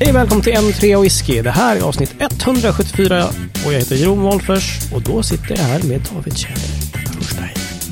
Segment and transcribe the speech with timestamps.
[0.00, 1.42] Hej välkommen till M3 Whisky.
[1.42, 3.26] Det här är avsnitt 174
[3.66, 6.62] och jag heter Jeroen Wolffers och då sitter jag här med David Tjäder.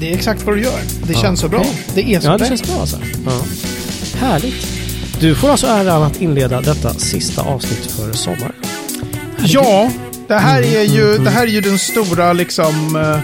[0.01, 0.79] Det är exakt vad du gör.
[1.07, 1.61] Det Ja, känns så bra.
[1.61, 1.73] okej.
[1.95, 2.99] Det är så Ja, det känns bra alltså.
[3.27, 3.41] Ja.
[4.19, 4.67] Härligt.
[5.21, 8.53] Du får alltså äran att inleda detta sista avsnitt för sommaren.
[9.44, 9.90] Ja,
[10.28, 13.19] det här är ju, mm, det här är ju den stora liksom eh,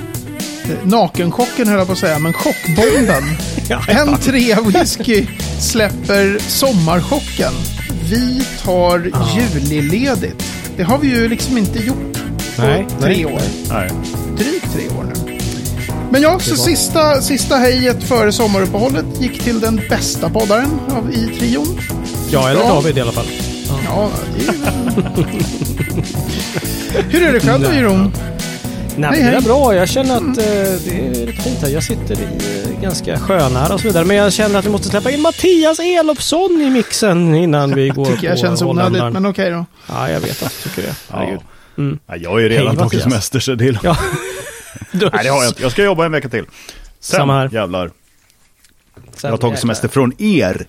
[0.84, 3.24] nakenchocken höll jag på att säga, men chockbomben.
[3.70, 5.26] Ja, En trea whisky
[5.60, 7.52] släpper sommarchocken.
[8.10, 10.44] Vi tar juliledigt.
[10.76, 12.12] Det har vi ju liksom inte gjort
[12.56, 13.26] på Nej, tre nej.
[13.26, 13.40] år.
[13.70, 13.90] Nej.
[14.36, 15.38] Drygt tre år nu.
[16.10, 21.28] Men ja, så sista, sista hejet före sommaruppehållet gick till den bästa poddaren av, i
[21.38, 21.80] trion.
[22.30, 22.68] Ja, eller Ja.
[22.68, 23.26] David i alla fall.
[23.84, 24.54] Ja, det är.
[27.10, 28.12] Hur är det själv då, Jeroen?
[28.98, 29.74] Nej, Hej, men det är bra.
[29.74, 31.68] Jag känner att eh, det är lite fint här.
[31.68, 32.24] Jag sitter i
[32.74, 34.04] eh, ganska sjönära och så vidare.
[34.04, 38.04] Men jag känner att vi måste släppa in Mattias Elofsson i mixen innan vi går
[38.04, 39.64] Tycker jag på känns onödigt, men okej då.
[39.88, 40.94] Ja, jag vet att du tycker det.
[41.10, 41.40] Herregud.
[41.74, 41.82] Ja.
[41.82, 41.98] Mm.
[42.06, 43.96] Ja, jag har ju redan tagit semester så det är Ja.
[44.92, 45.62] Nej, det har jag inte.
[45.62, 46.44] Jag ska jobba en vecka till.
[47.00, 47.50] Sen, Samma här.
[47.52, 47.86] jävlar.
[47.86, 47.92] Sen
[49.22, 50.66] Jag har tagit semester från er.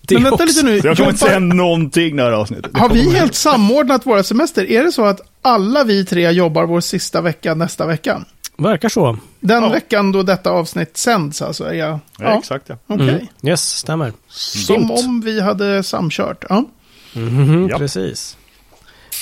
[0.00, 0.46] Det Men vänta också.
[0.46, 0.80] lite nu.
[0.80, 2.76] Så jag kommer inte säga någonting det här avsnittet.
[2.78, 4.70] har vi helt samordnat våra semester?
[4.70, 8.24] Är det så att alla vi tre jobbar vår sista vecka nästa vecka?
[8.58, 9.18] Verkar så.
[9.40, 9.68] Den Ja.
[9.68, 11.64] veckan då detta avsnitt sänds alltså?
[11.64, 11.98] Är jag...
[12.18, 12.76] Ja, exakt ja.
[12.86, 13.08] Okej.
[13.08, 13.26] Mm.
[13.42, 14.12] Yes, stämmer.
[14.28, 14.90] Som Grymt.
[14.90, 16.44] om vi hade samkört.
[16.48, 16.64] Ja.
[17.12, 17.78] Mhm, Ja.
[17.78, 18.36] Precis.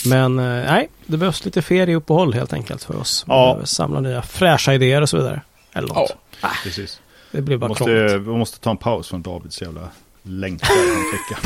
[0.07, 3.25] Men eh, nej, det behövs lite ferieuppehåll helt enkelt för oss.
[3.27, 3.61] Vi Ja.
[3.65, 5.43] samla nya fräscha idéer och så vidare.
[5.73, 6.17] Eller något.
[6.65, 7.01] Precis.
[7.31, 8.13] Det blir Vi bara måste, krångligt.
[8.13, 9.81] vi måste ta en paus från Davids jävla
[10.29, 10.69] längtar
[11.13, 11.39] skickar.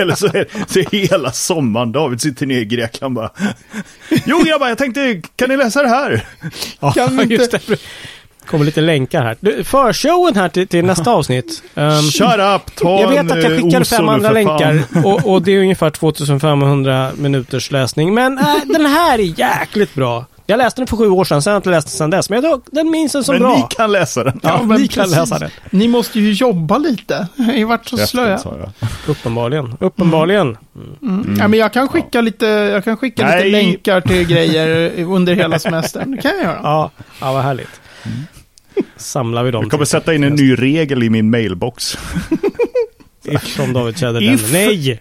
[0.00, 3.30] Eller så är, så är hela sommaren David sitter ner i Grekland bara.
[4.26, 6.26] Jo grabbar, jag tänkte, kan ni läsa det här?
[6.80, 7.76] Ja, Kan vi inte- just det.
[8.46, 9.36] kommer lite länkar här.
[9.40, 11.62] Du, förshowen här till, till nästa avsnitt.
[11.74, 12.22] Um, Shut
[12.56, 15.52] up, ta jag vet att jag eh, skickade Oso fem andra länkar och, och det
[15.52, 18.14] är ungefär 2500 minuters läsning.
[18.14, 20.24] Men äh, den här är jäkligt bra.
[20.50, 22.30] Jag läste den för sju år sedan, sen har jag inte läst den sedan dess.
[22.30, 23.56] Men jag, den minns den som Men bra.
[23.56, 24.40] ni kan läsa den.
[24.42, 25.18] Ja, men ni kan precis.
[25.18, 25.50] läsa den.
[25.70, 27.26] Ni måste ju jobba lite.
[27.36, 28.38] Jag har ju varit så slöa.
[29.06, 29.74] Uppenbarligen.
[29.80, 30.56] Uppenbarligen.
[31.02, 31.36] Mm.
[31.38, 35.58] Ja, men jag kan skicka lite, jag kan skicka lite länkar till grejer under hela
[35.58, 36.10] semestern.
[36.10, 36.60] Det kan jag göra.
[36.62, 36.90] Ja,
[37.20, 37.80] ja vad härligt.
[38.96, 41.98] Samlar vi dem Jag kommer till- sätta in en ny regel i min mailbox.
[43.24, 44.20] Ifrån David Tjäder.
[44.20, 45.00] If- Nej!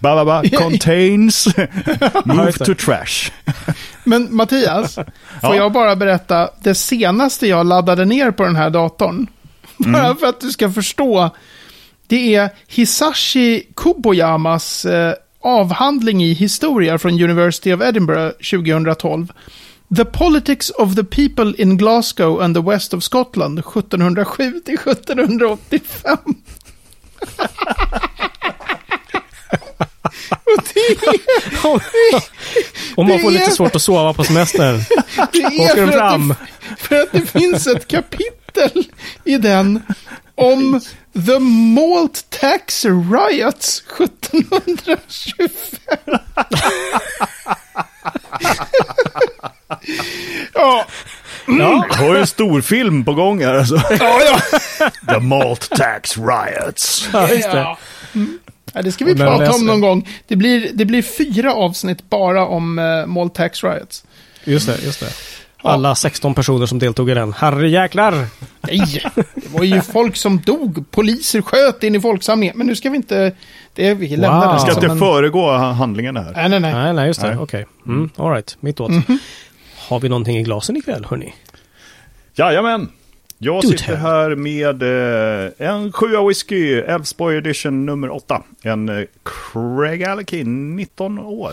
[0.00, 1.48] Ba, ba, ba, contains,
[2.24, 3.30] move to trash.
[4.04, 5.04] Men Mattias, får
[5.42, 5.54] Ja.
[5.56, 9.26] jag bara berätta det senaste jag laddade ner på den här datorn?
[9.76, 11.30] Bara för att du ska förstå.
[12.06, 19.32] Det är Hisashi Kuboyamas eh, avhandling i historia från University of Edinburgh 2012.
[19.96, 26.18] The Politics of the People in Glasgow and the West of Scotland 1707 till 1785.
[32.96, 34.80] Om man får Det är- lite svårt att sova på semestern.
[35.32, 36.28] det är Åker den för att fram?
[36.28, 36.36] det,
[36.78, 38.84] för att det finns ett kapitel
[39.24, 39.82] i den
[40.34, 40.80] om
[41.26, 45.48] The Malt Tax Riots 1725.
[50.54, 50.86] ja,
[51.48, 53.82] Ja, Jag har ju en stor film på gång här alltså.
[54.00, 54.40] ja, ja.
[55.14, 57.08] The Malt Tax Riots.
[57.12, 57.58] ja, just det.
[57.58, 57.78] Ja.
[58.14, 58.38] Mm.
[58.76, 60.08] Ja, det ska vi prata läser om någon gång.
[60.28, 64.04] Det blir, det blir fyra avsnitt bara om uh, Malt Tax Riots.
[64.44, 65.08] Just det, just det.
[65.62, 67.32] Alla 16 personer som deltog i den.
[67.32, 68.26] Herrejäklar!
[68.60, 69.02] Nej,
[69.34, 70.90] det var ju folk som dog.
[70.90, 72.58] Poliser sköt in i folksamlingen.
[72.58, 73.32] Men nu ska vi inte...
[73.74, 74.46] Det är, vi lämnar Wow.
[74.46, 74.52] det.
[74.52, 76.32] Jag ska inte men- föregå handlingen här.
[76.36, 76.74] Nej, nej, nej.
[76.74, 77.36] Nej, nej, just det.
[77.38, 77.66] Okej.
[77.86, 78.56] Mm, all right.
[78.60, 78.90] Mitt åt.
[78.90, 79.18] Mhm.
[79.88, 81.34] Har vi någonting i glasen ikväll, hörni?
[82.34, 82.88] Jajamän.
[83.38, 88.42] Jag sitter här med eh, en sjua whisky, Älvsborg edition nummer åtta.
[88.62, 89.04] En eh,
[89.52, 91.52] Craig Alekin, 19 år.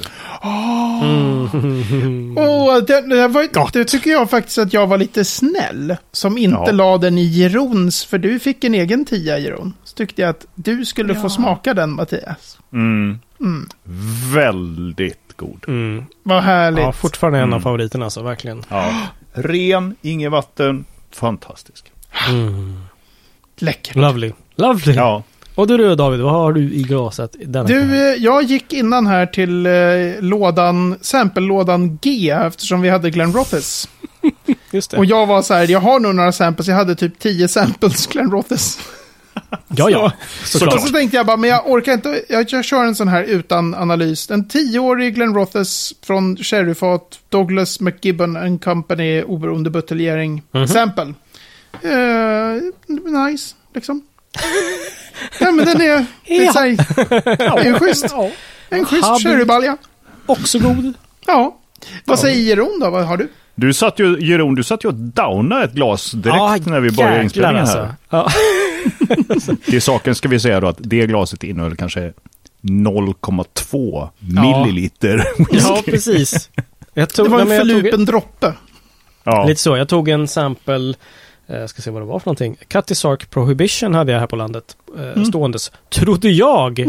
[2.38, 5.96] Åh, det, det, var, det tycker jag faktiskt att jag var lite snäll.
[6.12, 6.72] Som inte Ja.
[6.72, 9.74] la den i Jerons, för du fick en egen tia, Jeron.
[9.84, 12.58] Så tyckte jag att du skulle få smaka den, Mattias.
[12.74, 13.20] Mm.
[13.42, 13.68] Mm.
[14.36, 15.66] Väldigt god.
[15.68, 16.04] Mm.
[16.24, 16.84] Vad härligt.
[16.84, 17.62] Ja, fortfarande en av Mm.
[17.62, 18.24] favoriterna, alltså.
[18.24, 18.64] Verkligen.
[18.70, 18.92] Ja.
[19.34, 20.86] Ren, inget vatten,
[21.16, 21.92] fantastisk.
[22.30, 22.78] Mm.
[23.58, 23.96] Läckert.
[23.96, 24.32] Lovely.
[24.56, 24.94] Lovely.
[24.96, 25.24] Ja,
[25.56, 29.08] Och du då, David, vad har du i glaset denna Du, eh, jag gick innan
[29.08, 29.72] här till eh,
[30.20, 33.90] lådan, sample-lådan G, eftersom vi hade Glen Rothes.
[34.72, 34.98] Just det.
[34.98, 38.08] Och jag var så här, jag har nog några samples, jag hade typ 10 samples
[38.08, 38.80] Glen Rothes.
[39.76, 40.06] ja, ja.
[40.42, 40.82] Och Såklart.
[40.82, 43.74] så tänkte jag bara, men jag orkar inte, jag, jag kör en sån här utan
[43.76, 44.32] analys.
[44.32, 50.68] En tioårig Glen Rothes från Sherryfat, Douglas McGibbon and Company, oberoende buteljering, Mhm.
[50.68, 51.14] sample.
[51.82, 52.62] Eh,
[53.12, 54.02] nice, liksom.
[55.40, 58.06] ja, men den är, det är, så här, en schysst,
[58.70, 59.24] en schysst Habit.
[59.24, 59.78] cherrybalja.
[60.26, 60.94] Också god.
[61.26, 61.58] Ja.
[62.06, 62.90] Vad säger Jeroen då?
[62.90, 63.28] Vad har du?
[63.56, 67.24] Du satt ju, Jeroen, du satt ju och downade ett glas direkt när vi började
[67.24, 67.80] inspelningen här.
[67.80, 67.96] alltså.
[68.10, 69.56] Ja.
[69.66, 72.14] Till saken ska vi säga då att det glaset innehöll kanske
[72.62, 75.58] 0,2 milliliter whisky.
[75.68, 76.50] ja, precis.
[76.94, 78.54] Jag tog, Det var en tog- förlupen droppe.
[79.24, 79.46] Ja.
[79.46, 79.78] Lite så.
[79.78, 80.94] Jag tog en sample,
[81.48, 82.58] jag ska se vad det var för någonting.
[82.68, 84.78] Cutty Sark Prohibition hade jag här på landet.
[85.16, 85.72] Eh, Ståendes.
[85.90, 86.86] Trodde jag!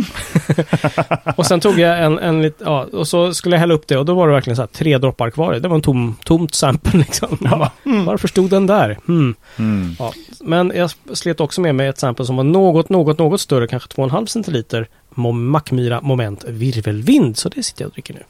[1.36, 3.96] och sen tog jag en, en lit, ja, och så skulle jag hälla upp det
[3.96, 5.52] och då var det verkligen så här tre droppar kvar.
[5.54, 7.38] Det var en tom, tomt sample liksom.
[7.40, 7.70] Man bara,
[8.06, 8.98] Varför stod den där?
[9.06, 9.34] Hmm.
[9.58, 9.96] Mm.
[9.98, 10.12] Ja.
[10.40, 13.88] Men jag slet också med mig ett sample som var något, något, något större, kanske
[13.88, 14.88] 2,5 centiliter.
[15.14, 17.36] Mom- Mackmyra moment virvelvind.
[17.36, 18.22] Så det sitter jag och dricker nu.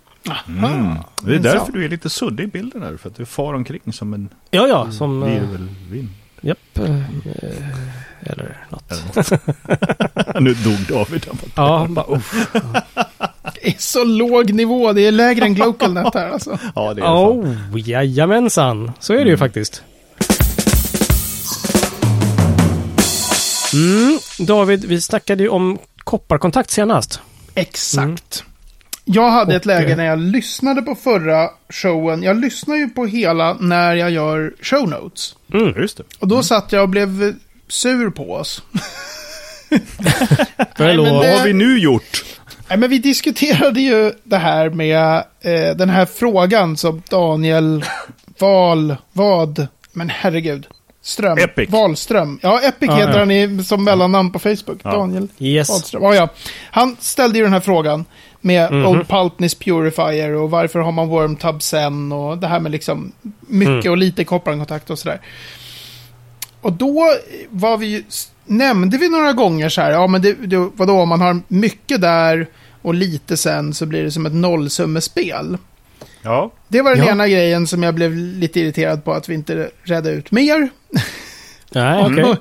[0.49, 0.95] Mm.
[1.23, 3.93] Det är därför du är lite suddig i bilden här, för att du far omkring
[3.93, 5.23] som en Ja, ja, som...
[5.23, 6.09] eh, virvelvind.
[6.41, 6.79] Japp.
[6.79, 7.01] eh,
[8.23, 8.93] eller något.
[10.41, 11.27] nu dog David.
[11.55, 12.47] Ja, bara, uff.
[13.55, 14.93] Det är så låg nivå.
[14.93, 16.59] Det är lägre än Glocalnet här alltså.
[16.75, 17.11] Ja, det är det.
[17.11, 18.93] Oh, jajamensan.
[19.01, 19.83] Så är det ju faktiskt.
[23.75, 27.21] Mm, David, vi snackade ju om kopparkontakt senast.
[27.55, 28.45] Exakt.
[29.05, 32.23] Jag hade ett Och, läge eh, när jag lyssnade på förra showen.
[32.23, 35.35] Jag lyssnar ju på hela när jag gör show notes.
[35.53, 35.75] Mm.
[35.83, 36.05] Just det.
[36.19, 37.35] Och då satt jag och blev
[37.69, 38.63] sur på oss.
[40.77, 41.07] Förlåt.
[41.07, 42.25] men Vad det- har vi nu gjort?
[42.69, 47.85] Nej, men vi diskuterade ju det här med eh, den här frågan som Daniel
[48.39, 50.67] Val, vad, men herregud,
[51.03, 51.71] Ström, Epic.
[51.71, 52.39] Wahlström.
[52.43, 53.19] Ja, Epic Ja, heter ja.
[53.19, 54.79] han i, som mellannamn på Facebook.
[54.83, 54.91] Ja.
[54.93, 55.69] Daniel Yes.
[55.69, 56.03] Wahlström.
[56.03, 56.29] Ja, ja.
[56.71, 58.05] Han ställde ju den här frågan
[58.45, 58.87] med Mhm.
[58.87, 63.73] Old Pultness Purifier och varför har man Wormtub sen och det här med liksom mycket
[63.85, 63.91] Mm.
[63.91, 65.21] och lite kopparkontakt och sådär.
[66.61, 67.03] Och då
[67.51, 68.03] var vi ju,
[68.45, 72.01] nämnde vi några gånger så här, ja men det, det, vadå om man har mycket
[72.01, 72.47] där
[72.83, 75.59] och lite sen så blir det som ett nollsummespel.
[76.23, 76.51] Ja.
[76.69, 77.11] Det var den Ja.
[77.13, 80.69] ena grejen som jag blev lite irriterad på att vi inte redde ut mer.
[81.73, 82.25] Nej, okej.
[82.25, 82.37] Och,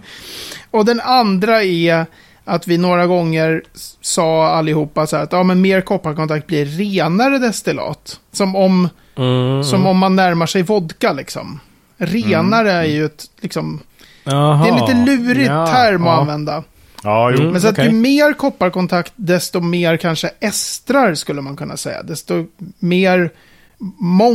[0.79, 2.05] och den andra är
[2.45, 3.63] att vi några gånger
[4.01, 8.19] sa allihopa så här att ja, men mer kopparkontakt blir renare destillat.
[8.31, 11.59] Som om, Mm, som om man närmar sig vodka liksom.
[11.97, 13.79] Renare är ju ett, liksom,
[14.23, 14.63] Jaha.
[14.63, 16.21] det är en lite lurig Ja, term att ja.
[16.21, 16.63] använda.
[17.03, 17.39] Ja, jo.
[17.39, 17.51] Mm.
[17.51, 17.85] Men så att okej.
[17.85, 22.03] ju mer kopparkontakt, desto mer kanske estrar skulle man kunna säga.
[22.03, 22.45] Desto
[22.79, 23.29] mer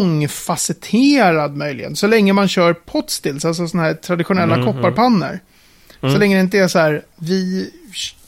[0.08, 1.96] mångfacetterad möjligen.
[1.96, 4.66] Så länge man kör potstills, alltså sådana här traditionella Mhm.
[4.66, 5.38] kopparpannor.
[6.00, 6.20] Så Mm.
[6.20, 7.70] länge det inte är så här, vi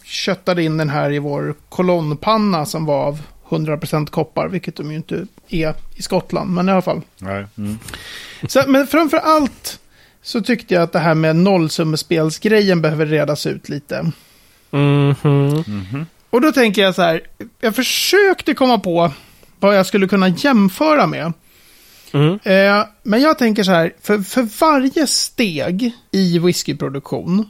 [0.05, 4.97] köttade in den här i vår kolonnpanna som var av 100% koppar, vilket de ju
[4.97, 7.03] inte är i Skottland, men i alla fall.
[7.19, 7.47] Nej.
[7.59, 7.79] Mm.
[8.49, 9.81] Så, men framför allt
[10.23, 14.13] så tyckte jag att det här med nollsummespelsgrejen behöver redas ut lite.
[14.71, 15.15] Mhm.
[15.67, 16.07] Mhm.
[16.31, 17.21] Och då tänker jag så här,
[17.61, 19.13] jag försökte komma på
[19.59, 21.33] vad jag skulle kunna jämföra med.
[22.13, 22.39] Mm.
[22.43, 27.49] Eh, men jag tänker så här, för, för varje steg i whiskyproduktion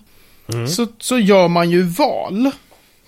[0.55, 0.69] Mm.
[0.69, 2.51] så, så gör man ju val.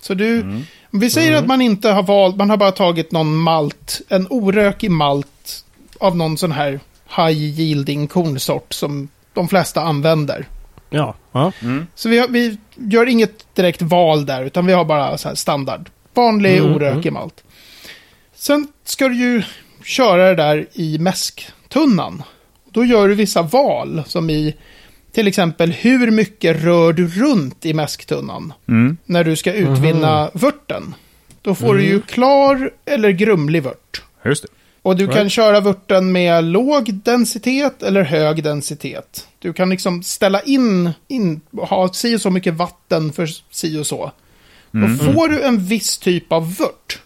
[0.01, 0.63] Så du, Mm.
[0.93, 4.27] om vi säger att man inte har valt, man har bara tagit någon malt, en
[4.29, 5.63] orökig malt
[5.99, 6.79] av någon sån här
[7.17, 10.45] high yielding kornsort som de flesta använder.
[10.89, 11.15] Ja.
[11.31, 11.51] ja.
[11.61, 11.87] Mm.
[11.95, 15.35] Så vi, har, vi gör inget direkt val där, utan vi har bara så här
[15.35, 15.89] standard.
[16.13, 17.43] Vanlig Mm, orökig malt.
[18.35, 19.43] Sen ska du ju
[19.83, 22.23] köra det där i mäsktunnan.
[22.71, 24.55] Då gör du vissa val, som i
[25.13, 28.97] till exempel hur mycket rör du runt i mäsktunnan Mm.
[29.05, 30.95] när du ska utvinna vörten.
[31.41, 34.01] Då får du ju klar eller grumlig vört.
[34.25, 34.49] Just det.
[34.81, 35.31] Och du kan Right.
[35.31, 39.27] köra vörten med låg densitet eller hög densitet.
[39.39, 43.87] Du kan liksom ställa in, in ha si och så mycket vatten för si och
[43.87, 44.11] så.
[44.73, 44.97] Mm.
[44.97, 46.99] Då får du en viss typ av vört.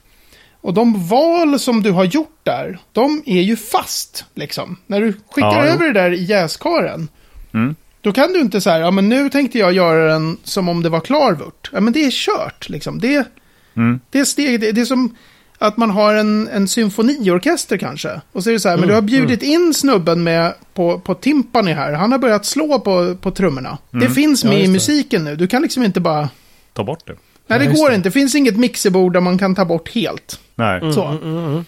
[0.61, 4.77] Och de val som du har gjort där, de är ju fast, liksom.
[4.87, 5.71] När du skickar Ja, jo.
[5.71, 7.07] över det där i jäskaren,
[7.53, 7.75] Mm.
[8.01, 10.89] Då kan du inte säga, ja men nu tänkte jag göra den som om det
[10.89, 11.69] var klar vört.
[11.73, 12.99] Ja men det är kört, liksom.
[12.99, 13.27] Det,
[13.75, 13.99] Mm.
[14.09, 15.15] det är steg, det, det är som
[15.57, 18.21] att man har en, en symfoniorkester kanske.
[18.31, 21.13] Och så är det så här, men du har bjudit in snubben med på, på
[21.13, 21.93] timpani här.
[21.93, 23.77] Han har börjat slå på, på trummorna.
[23.91, 24.73] Det finns Ja, med i just det.
[24.73, 25.35] musiken nu.
[25.35, 26.29] Du kan liksom inte bara...
[26.73, 27.15] Ta bort det.
[27.47, 27.95] Nej, det Ja, går det.
[27.95, 28.09] inte.
[28.09, 30.39] Det finns inget mixerbord där man kan ta bort helt.
[30.55, 30.93] Nej.
[30.93, 31.03] Så.
[31.05, 31.65] Mm, mm, mm.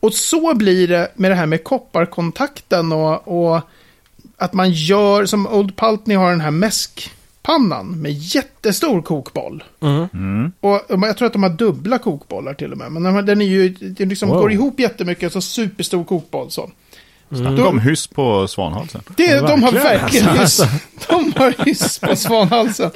[0.00, 3.60] Och så blir det med det här med kopparkontakten och, och
[4.36, 9.64] att man gör, som Old Pultney har den här mäskpannan med jättestor kokboll.
[9.82, 10.08] Mm.
[10.14, 10.52] Mm.
[10.60, 12.92] Och jag tror att de har dubbla kokbollar till och med.
[12.92, 14.38] Men den- är ju, den liksom Wow.
[14.40, 16.70] går ihop jättemycket, så superstor kokboll så.
[17.30, 19.00] Snacka om hyss på svanhalsen.
[19.16, 20.64] Det, Ja, de har verkligen, verkligen alltså.
[20.64, 20.82] hyss.
[21.08, 22.90] De har hyss på svanhalsen.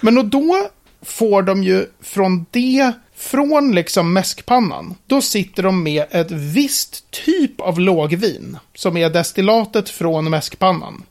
[0.00, 0.68] Men och då
[1.02, 7.60] får de ju från det, från liksom mäskpannan, då sitter de med ett visst typ
[7.60, 11.02] av lågvin, som är destillatet från mäskpannan.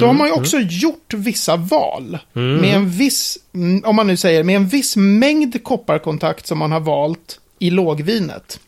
[0.00, 2.18] Då har man ju också gjort vissa val.
[2.32, 6.72] Med en viss, mm, om man nu säger, med en viss mängd kopparkontakt som man
[6.72, 8.60] har valt i lågvinet.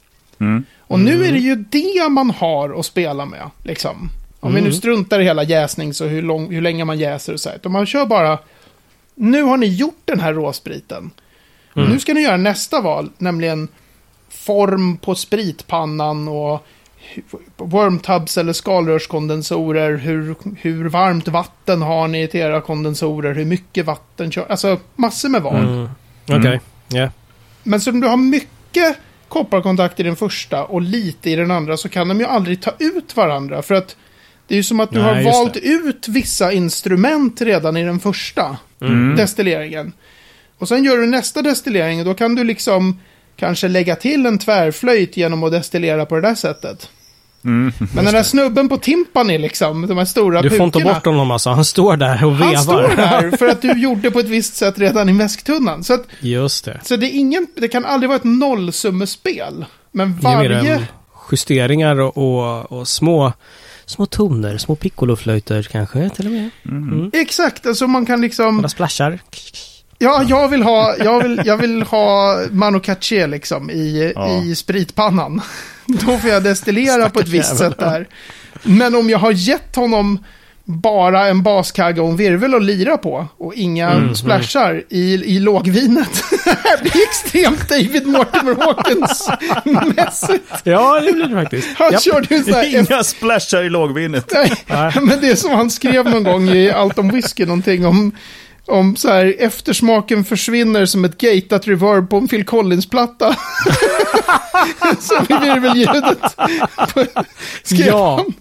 [0.79, 3.51] Och nu är det ju det man har att spela med.
[3.63, 4.11] Liksom.
[4.41, 7.41] Om vi nu struntar i hela jäsnings och hur, lång, hur länge man jäser och
[7.41, 7.59] så här.
[7.65, 8.39] Om man kör bara,
[9.15, 11.11] nu har ni gjort den här råspriten.
[11.77, 13.69] Nu ska ni göra nästa val, nämligen
[14.29, 16.67] form på spritpannan och
[17.57, 19.97] wormtubs eller skalrörskondensorer.
[19.97, 23.35] Hur, hur varmt vatten har ni till era kondensorer?
[23.35, 24.47] Hur mycket vatten kör...
[24.49, 25.57] Alltså massor med val.
[25.65, 25.89] Mm.
[26.29, 27.11] Okej, ja.
[27.63, 28.97] Men så om du har mycket
[29.29, 32.73] kopparkontakt i den första och lite i den andra så kan de ju aldrig ta
[32.79, 33.63] ut varandra.
[33.63, 33.97] För att
[34.47, 35.61] det är ju som att du Nej, har valt det.
[35.61, 39.17] ut vissa instrument redan i den första Mm.
[39.17, 39.93] destilleringen.
[40.59, 43.01] Och sen gör du nästa destillering och då kan du liksom
[43.37, 46.91] kanske lägga till en tvärflöjt genom att destillera på det där sättet.
[47.45, 47.73] Mm.
[47.95, 50.95] Men den där snubben på timpani liksom, de här stora Du får inte pukorna.
[50.95, 51.51] bort honom alltså.
[51.51, 52.55] Han står där och vevar.
[52.55, 55.85] Han står där för att du gjorde på ett visst sätt redan i mäsktunnan.
[55.85, 56.81] Så, att, Just det.
[56.83, 59.65] så det, är ingen, det kan aldrig vara ett nollsummespel.
[59.93, 60.87] Men varje...
[61.33, 63.33] justeringar och, och, och små,
[63.87, 66.51] små toner, små piccoloflöjter kanske till och med.
[66.65, 67.11] Mm.
[67.15, 68.57] Exakt, alltså man kan liksom...
[68.57, 69.19] Några splashar.
[69.99, 74.43] Ja, jag vill ha, jag vill, jag vill ha Mano Caché liksom i, Ja.
[74.43, 75.41] i spritpannan.
[75.87, 77.71] Då får jag destillera på ett visst jävel.
[77.73, 78.07] sätt där.
[78.63, 80.25] Men om jag har gett honom
[80.69, 85.39] bara en baskagge och en virvel att lira på och inga Mm, splashar i, i
[85.41, 86.23] lågvinet.
[86.45, 89.29] det blir extremt David Mortimer Hawkins
[89.97, 90.45] mässigt.
[90.65, 91.69] Ja, det blir det faktiskt.
[91.79, 92.03] Han Japp.
[92.03, 94.31] körde ju här Inga splashar i lågvinet.
[94.35, 94.93] Nej, Nej.
[95.03, 98.13] men det är som han skrev någon gång i Allt om whisky, någonting om,
[98.67, 103.37] om så här, eftersmaken försvinner som ett gatat reverb på en Phil Collins-platta.
[105.01, 106.19] som i virvelljudet.
[107.63, 108.17] skrev Ja.
[108.17, 108.33] han.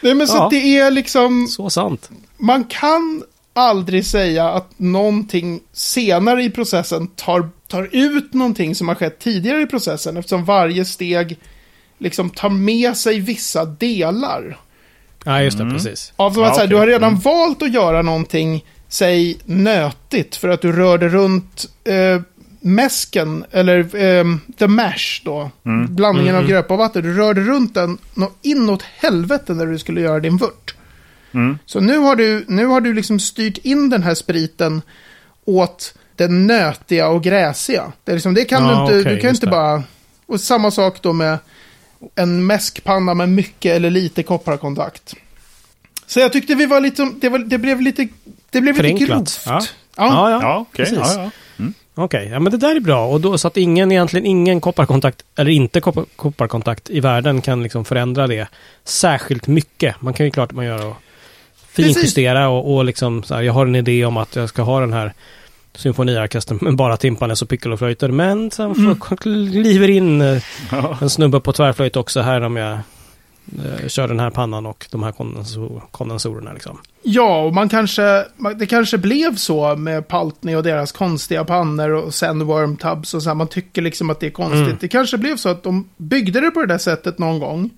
[0.00, 0.48] Nej, men så Ja.
[0.50, 2.10] det är liksom, Så sant.
[2.36, 3.22] man kan
[3.54, 9.62] aldrig säga att någonting senare i processen tar, tar ut någonting som har skett tidigare
[9.62, 11.38] i processen, eftersom varje steg
[11.98, 14.58] liksom tar med sig vissa delar.
[15.24, 15.64] Ja, just det.
[15.70, 16.12] Precis.
[16.16, 16.68] Av Ja, att så här, okej.
[16.68, 22.20] Du har redan valt att göra någonting, säg nötigt, för att du rörde runt eh,
[22.60, 24.24] mäsken, eller eh,
[24.58, 25.50] the mash då,
[25.88, 27.02] blandningen av gröpa och vatten.
[27.02, 30.74] Du rörde runt den nå- inåt helvete när du skulle göra din vört.
[31.34, 31.58] Mm.
[31.66, 34.82] Så nu har, du, nu har du liksom styrt in den här spriten
[35.44, 37.92] åt det nötiga och gräsiga.
[38.04, 39.50] Det, är liksom, det kan Ja, du inte, okej, du kan inte det.
[39.50, 39.82] bara...
[40.26, 41.38] Och samma sak då med
[42.14, 45.14] en mäskpanna med mycket eller lite kopparkontakt.
[46.06, 48.08] Så jag tyckte vi var lite, det, var, det blev lite,
[48.52, 49.08] det blev lite Förenklat.
[49.18, 49.40] grovt.
[49.46, 49.60] Ja.
[49.96, 50.06] Ja.
[50.06, 50.38] Ja, ja.
[50.42, 50.84] Ja, okej.
[50.86, 51.14] Precis.
[51.16, 51.30] Ja, ja.
[51.94, 53.06] Okej, ja men det där är bra.
[53.06, 57.62] Och då, så att ingen egentligen, ingen kopparkontakt, eller inte koppar, kopparkontakt i världen kan
[57.62, 58.48] liksom förändra det
[58.84, 60.00] särskilt mycket.
[60.00, 60.96] Man kan ju klart att man gör och
[61.68, 64.80] finjustera och, och liksom så här, jag har en idé om att jag ska ha
[64.80, 65.12] den här
[65.74, 68.08] symfoniorkestern med bara timpanes och piccoloflöjter.
[68.08, 70.42] Men sen får jag kliver in eh,
[70.72, 70.98] Ja.
[71.00, 72.78] en snubbe på tvärflöjt också här om jag
[73.86, 76.78] kör den här pannan och de här kondensor, kondensorerna liksom.
[77.02, 78.24] Ja, och man kanske,
[78.56, 83.30] det kanske blev så med Paltney och deras konstiga pannor och sen Wormtubs och så
[83.30, 84.66] här, man tycker liksom att det är konstigt.
[84.66, 84.76] Mm.
[84.80, 87.70] Det kanske blev så att de byggde det på det där sättet någon gång.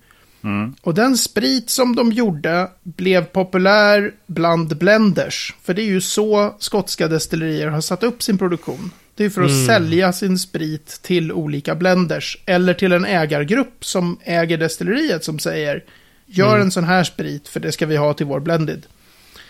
[0.43, 0.73] Mm.
[0.81, 5.55] Och den sprit som de gjorde blev populär bland blenders.
[5.63, 8.91] För det är ju så skotska destillerier har satt upp sin produktion.
[9.17, 9.65] Det är för att Mm.
[9.67, 12.37] sälja sin sprit till olika blenders.
[12.45, 15.83] Eller till en ägargrupp som äger destilleriet som säger
[16.27, 16.61] Gör Mm.
[16.61, 18.85] en sån här sprit för det ska vi ha till vår blended.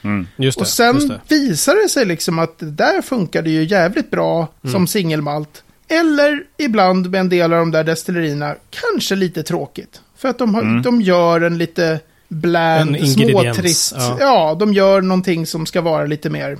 [0.01, 0.27] Mm.
[0.37, 0.61] Just det.
[0.61, 1.19] Och sen just det.
[1.35, 4.73] visar det sig liksom att det där funkade ju jävligt bra Mm.
[4.73, 5.63] som singelmalt.
[5.87, 10.01] Eller ibland med en del av de där destillerierna, kanske lite tråkigt.
[10.17, 10.81] För att de, har, Mm.
[10.81, 13.93] de gör en lite bland, småtrist.
[13.97, 14.17] Ja.
[14.19, 14.55] ja.
[14.59, 16.57] de gör någonting som ska vara lite mer.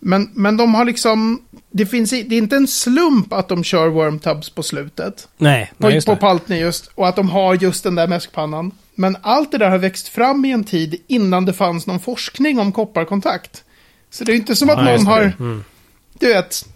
[0.00, 3.88] Men, men de har liksom, det, finns, det är inte en slump att de kör
[3.88, 5.28] wormtubs på slutet.
[5.38, 6.20] Nej, På, nej just på det.
[6.20, 6.90] Paltney just.
[6.94, 8.70] Och att de har just den där mäskpannan.
[8.94, 12.58] Men allt det där har växt fram i en tid innan det fanns någon forskning
[12.58, 13.64] om kopparkontakt.
[14.10, 15.64] Så det är inte som att Nej, någon har, Mm.
[16.18, 16.68] du vet,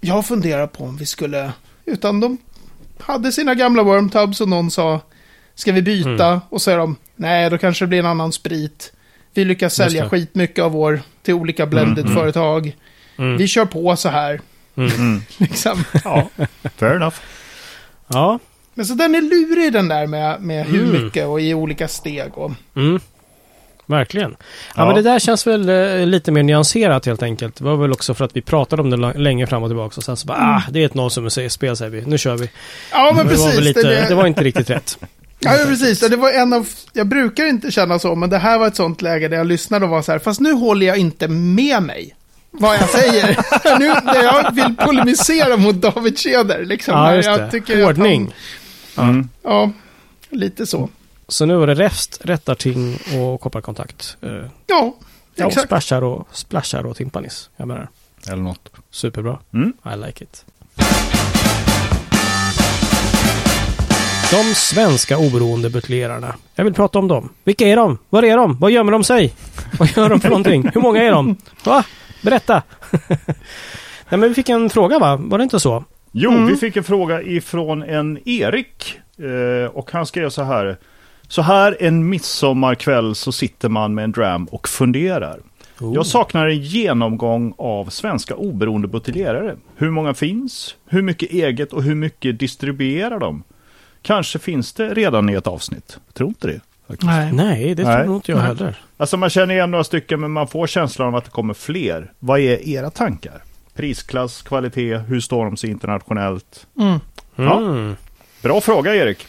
[0.00, 1.52] jag funderar på om vi skulle,
[1.84, 2.38] utan de
[2.98, 5.00] hade sina gamla wormtubs och någon sa,
[5.54, 6.26] ska vi byta?
[6.28, 6.40] Mm.
[6.48, 8.92] Och så är de, nej då kanske det blir en annan sprit.
[9.34, 10.08] Vi lyckas sälja det.
[10.08, 12.76] skitmycket av vår till olika blended-företag.
[13.18, 13.36] Mm.
[13.36, 14.40] Vi kör på så här,
[14.76, 14.90] Mm.
[14.94, 15.22] Mm.
[15.38, 15.84] liksom.
[16.04, 16.28] Ja,
[16.76, 17.16] fair enough.
[18.08, 18.38] Ja.
[18.74, 21.04] Men så den är lurig den där med, med hur Mm.
[21.04, 22.38] mycket och i olika steg.
[22.38, 23.00] Och, Mm.
[23.86, 24.30] Verkligen.
[24.40, 24.44] Ja,
[24.76, 24.86] Ja.
[24.86, 27.56] men det där känns väl eh, lite mer nyanserat helt enkelt.
[27.56, 29.94] Det var väl också för att vi pratade om det länge fram och tillbaka.
[29.96, 32.02] Och sen så bara, ah, det är ett nollsummespel säger vi.
[32.06, 32.50] Nu kör vi.
[32.92, 33.56] Ja, men det, var precis.
[33.58, 34.98] väl lite, det, det var inte riktigt rätt.
[35.38, 36.00] Ja, ja, precis.
[36.00, 39.02] Det var en av, jag brukar inte känna så, men det här var ett sånt
[39.02, 42.14] läge där jag lyssnade och var så här, fast nu håller jag inte med mig.
[42.50, 43.36] Vad jag säger.
[43.78, 46.64] nu när jag vill polemisera mot David Tjäder.
[46.64, 47.50] Liksom, Ja, just jag det.
[47.50, 48.34] tycker att Ordning.
[48.96, 49.28] Han, Mm.
[49.42, 49.70] ja,
[50.30, 50.88] lite så.
[51.28, 54.16] Så nu var det räfst, rättarting och kopparkontakt.
[54.22, 54.30] Eh,
[54.66, 54.94] Ja,
[55.36, 55.66] Ja, och exakt.
[55.66, 57.50] splashar och, splashar och timpanis.
[57.56, 57.88] Jag menar,
[58.26, 58.68] Eller något.
[58.90, 59.38] superbra.
[59.54, 59.72] Mm.
[59.94, 60.44] I like it.
[64.30, 66.34] De svenska oberoende buteljerarna.
[66.54, 67.28] Jag vill prata om dem.
[67.44, 67.98] Vilka är de?
[68.10, 68.58] Var är de?
[68.60, 69.32] Vad gömmer de sig?
[69.78, 70.70] Vad gör de för någonting?
[70.74, 71.36] Hur många är de?
[71.64, 71.84] Va?
[72.22, 72.62] Berätta!
[74.08, 75.16] Nej, men vi fick en fråga va?
[75.16, 75.84] Var det inte så?
[76.12, 76.46] Jo, Mm.
[76.46, 78.98] vi fick en fråga ifrån en Erik.
[79.18, 80.76] Eh, och han skrev så här.
[81.28, 85.40] Så här en midsommarkväll så sitter man med en dram och funderar.
[85.80, 85.94] Oh.
[85.94, 89.56] Jag saknar en genomgång av svenska oberoende buteljerare.
[89.76, 90.74] Hur många finns?
[90.88, 93.42] Hur mycket eget och hur mycket distribuerar de?
[94.04, 95.98] Kanske finns det redan i ett avsnitt.
[96.12, 96.60] Tror inte det.
[96.88, 97.06] faktiskt.
[97.06, 97.32] Nej.
[97.32, 98.46] Nej, det tror nog inte jag Nej.
[98.46, 98.80] heller.
[98.96, 102.12] Alltså man känner igen några stycken men man får känslan av att det kommer fler.
[102.18, 103.42] Vad är era tankar?
[103.74, 106.66] Prisklass, kvalitet, hur står de sig internationellt?
[106.80, 107.00] Mm.
[107.36, 107.58] Ja.
[107.58, 107.96] Mm.
[108.42, 109.26] Bra fråga Erik.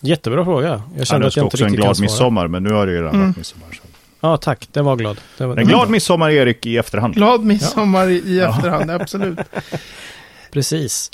[0.00, 0.68] Jättebra fråga.
[0.68, 2.04] Jag Jag kände att jag inte också en riktigt kan glad svara.
[2.04, 3.26] midsommar men nu har det ju redan Mm.
[3.26, 3.68] varit midsommar.
[3.72, 3.82] Så.
[4.20, 4.68] Ja, tack.
[4.72, 5.20] Den var glad.
[5.38, 7.14] Den var, En glad midsommar Erik i efterhand.
[7.14, 9.38] Glad midsommar i, i efterhand, absolut.
[10.50, 11.10] Precis.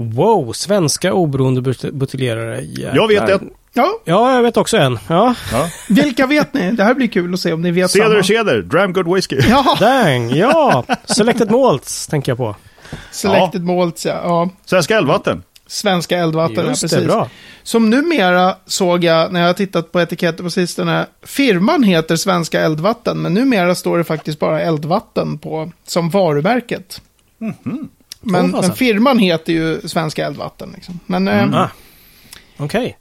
[0.00, 2.60] Wow, svenska oberoende but- buteljerare.
[2.94, 3.34] Jag vet Jäklar.
[3.34, 3.42] ett.
[3.72, 4.98] Ja, Ja, jag vet också en.
[5.08, 5.68] Ja, Ja.
[5.88, 6.70] vilka vet ni?
[6.72, 8.22] Det här blir kul att se om ni vet Ceder samma.
[8.22, 9.40] Ceder, Dram Good Whiskey.
[9.48, 10.30] Ja, dang.
[10.30, 12.56] Ja, Selected Malts tänker jag på.
[13.10, 14.20] Selected Malts, ja.
[14.24, 14.48] ja.
[14.64, 15.42] Svenska Älvvatten.
[15.66, 16.98] Svenska eldvatten, ja, Just precis.
[16.98, 17.28] det, bra.
[17.62, 21.06] Som numera såg jag när jag har tittat på etiketter på sistone.
[21.22, 27.02] Firman heter Svenska Eldvatten, men numera står det faktiskt bara Eldvatten på som varumärket.
[27.38, 27.72] Men, Åh,
[28.32, 28.50] fasen.
[28.50, 30.72] men firman heter ju Svenska Eldvatten.
[30.74, 31.00] Liksom.
[31.06, 31.68] Men, eh, Ah.
[32.56, 32.96] Okej.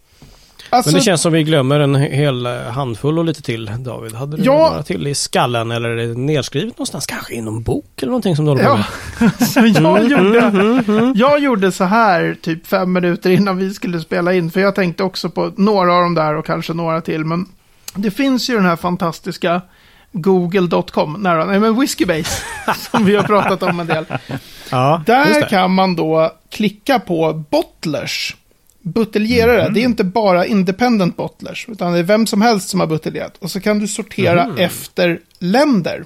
[0.69, 4.13] alltså, Men det känns som vi glömmer en hel eh, handfull och lite till, David.
[4.13, 4.69] Hade du Ja.
[4.69, 7.06] några till i skallen eller är det nedskrivet någonstans?
[7.06, 8.84] Kanske i någon bok eller någonting som du håller på Ja,
[9.19, 9.47] med?
[9.49, 14.34] så jag, Mm, gjorde, jag gjorde så här typ fem minuter innan vi skulle spela
[14.34, 14.51] in.
[14.51, 17.25] För jag tänkte också på några av dem där och kanske några till.
[17.25, 17.45] Men
[17.95, 19.62] det finns ju den här fantastiska
[20.11, 22.41] Google.com, nära, nej men Whiskybase,
[22.91, 24.05] som vi har pratat om en del.
[24.71, 28.35] Ja, Där kan man då klicka på bottlers,
[28.81, 29.63] buteljerare.
[29.65, 29.73] Mhm.
[29.73, 33.37] Det är inte bara independent bottlers, utan det är vem som helst som har buteljerat.
[33.39, 34.57] Och så kan du sortera Mhm.
[34.57, 36.05] efter länder.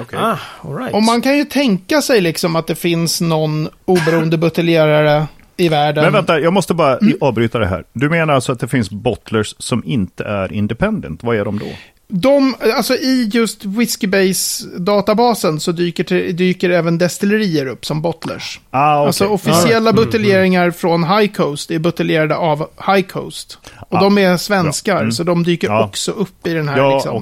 [0.00, 0.18] Okej.
[0.18, 0.94] Ah, all right.
[0.94, 6.04] Och man kan ju tänka sig liksom att det finns någon oberoende buteljerare i världen.
[6.04, 7.18] Men vänta, jag måste bara Mm.
[7.20, 7.84] avbryta det här.
[7.92, 11.22] Du menar alltså att det finns bottlers som inte är independent?
[11.22, 11.66] Vad är de då?
[12.08, 18.60] De, alltså i just Whiskybase-databasen så dyker, till- dyker även destillerier upp som bottlers.
[18.70, 19.06] Ah, okej.
[19.06, 23.58] Alltså officiella buteljeringar från High Coast är buteljerade av High Coast.
[23.88, 25.12] Och Ah, de är svenskar, Mm.
[25.12, 25.84] så de dyker Ja.
[25.84, 26.78] också upp i den här.
[26.78, 27.16] Ja, liksom,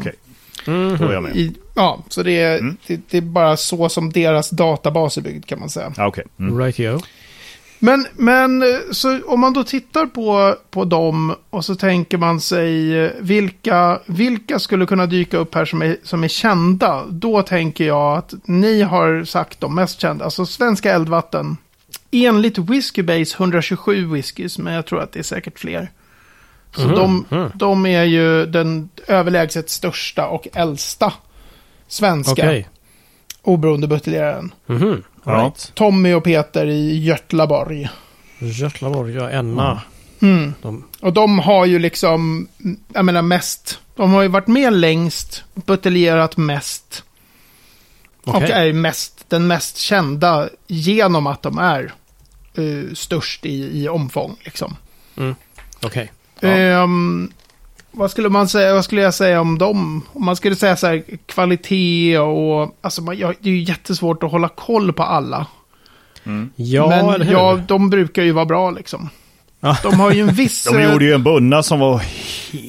[1.09, 1.37] är jag med.
[1.37, 2.77] i, ja, så det är, Mm.
[2.87, 5.93] det, det är bara så som deras databas är byggd kan man säga.
[5.97, 6.25] Ah, okej.
[6.41, 6.59] Mm.
[6.59, 7.01] Rightio.
[7.85, 12.41] Men, men eh, så om man då tittar på, på dem och så tänker man
[12.41, 17.05] sig eh, vilka, vilka skulle kunna dyka upp här som är, som är kända.
[17.09, 20.25] Då tänker jag att ni har sagt de mest kända.
[20.25, 21.57] Alltså Svenska Eldvatten.
[22.11, 25.91] Enligt Whiskybase 127 whiskys, men jag tror att det är säkert fler.
[26.77, 27.51] Så Mhm, de, mhm.
[27.55, 31.13] de är ju den överlägset största och äldsta
[31.89, 32.69] svenska Okej.
[33.43, 34.55] Oberoende buteljeraren.
[34.67, 35.03] Mhm.
[35.25, 35.33] Ja.
[35.33, 35.71] right.
[35.75, 37.89] Tommy och Peter i Götlaborg.
[38.39, 39.83] Götlaborg, ja, Enna.
[40.23, 40.55] Mm.
[40.63, 42.49] De, Och de har ju liksom,
[42.93, 47.05] jag menar mest, de har ju varit med längst, buteljerat mest.
[48.25, 48.51] Och okej.
[48.53, 51.93] är mest, den mest kända genom att de är
[52.55, 54.37] eh, störst i, i omfång.
[54.45, 54.77] Liksom.
[55.83, 56.13] Okej.
[56.41, 56.49] Ja.
[56.49, 57.33] Ehm,
[57.93, 60.03] vad skulle man säga, vad skulle jag säga om dem?
[60.13, 64.23] Om man skulle säga så här kvalitet och, alltså man, ja, det är ju jättesvårt
[64.23, 65.47] att hålla koll på alla.
[66.57, 69.09] Ja, Men ja, de brukar ju vara bra liksom.
[69.61, 69.77] Ja.
[69.83, 70.65] De har ju en viss...
[70.73, 72.03] De gjorde ju en bunna som var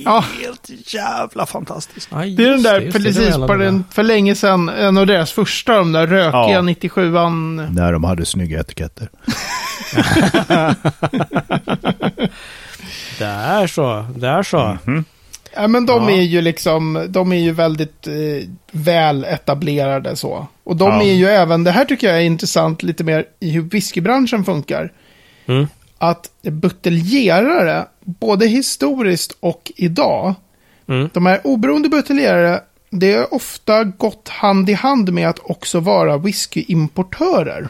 [0.05, 0.23] Ja.
[0.41, 2.09] helt jävla fantastisk.
[2.11, 5.07] Aj, Det är den där, det, det precis av den, för länge sedan, en av
[5.07, 6.61] deras första, de där rökiga Ja.
[6.61, 7.69] 97an.
[7.73, 9.09] När de hade snygga etiketter.
[13.19, 14.05] Det är så.
[14.15, 14.77] Det är så.
[14.85, 15.05] Mhm.
[15.55, 16.11] Ja, men de Ja.
[16.11, 18.13] är ju liksom, de är ju väldigt eh,
[18.71, 20.47] väl etablerade så.
[20.63, 21.03] Och de Ja.
[21.03, 24.91] är ju även, det här tycker jag är intressant lite mer i hur whiskybranschen funkar.
[25.45, 25.67] Mm.
[25.97, 30.33] Att buteljerare, både historiskt och idag,
[30.87, 31.09] Mm.
[31.13, 36.17] De här oberoende buteljerare, det är ofta gått hand i hand med att också vara
[36.17, 37.69] whiskyimportörer.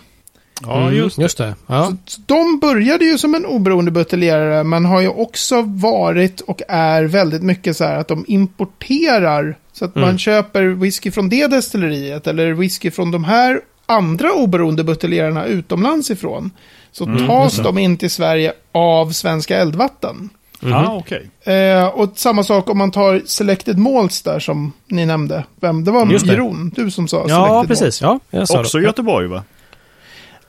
[0.61, 1.21] Ja, Mm, just det.
[1.21, 1.55] Just det.
[1.67, 1.85] Ja.
[1.85, 6.61] Så, så de började ju som en oberoende buteljerare, men har ju också varit och
[6.67, 9.57] är väldigt mycket så här att de importerar.
[9.73, 10.07] Så att Mm.
[10.07, 16.11] man köper whisky från det destilleriet eller whisky från de här andra oberoende buteljerarna utomlands
[16.11, 16.51] ifrån.
[16.91, 20.29] Så Mm, tas de in till Sverige av Svenska Eldvatten.
[20.59, 20.73] Mhm.
[20.73, 21.29] Ah, okej.
[21.55, 25.43] Eh, och samma sak om man tar Selected Malts där som ni nämnde.
[25.61, 25.83] Vem?
[25.83, 26.25] Det var.
[26.27, 28.01] Jeroen, du som sa Ja, Selected precis.
[28.01, 28.83] Ja, jag sa Också det.
[28.83, 29.43] Göteborg va?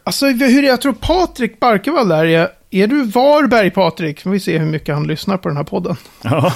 [0.04, 2.48] Alltså hur är jag tror Patrik Barkevall där är.
[2.70, 4.20] Är du Varberg Patrik?
[4.22, 5.96] Får vi se hur mycket han lyssnar på den här podden.
[6.22, 6.52] Ja.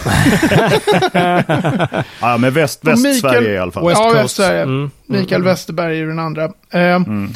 [2.20, 3.88] ja, men väst, Västsverige i alla fall.
[3.88, 4.12] West Ja.
[4.12, 4.62] Västsverige.
[4.62, 4.90] Mm.
[5.06, 6.44] Mikael Westerberg är den andra.
[6.44, 7.32] Eh, Mm.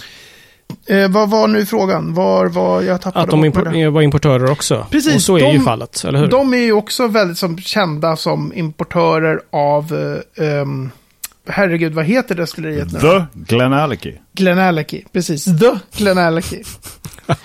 [0.86, 2.14] eh, vad var nu frågan?
[2.14, 4.86] Var var jag tappade Att de impor- var importörer också.
[4.90, 6.26] Precis, Och så är de- ju fallet, eller hur?
[6.26, 9.94] De är ju också väldigt som, kända som importörer av...
[10.38, 10.90] Eh, ehm,
[11.48, 13.00] herregud, vad heter destilleriet nu?
[13.00, 14.18] The Glenallachie.
[14.32, 15.44] Glenallachie, precis.
[15.44, 16.62] The Glenallachie.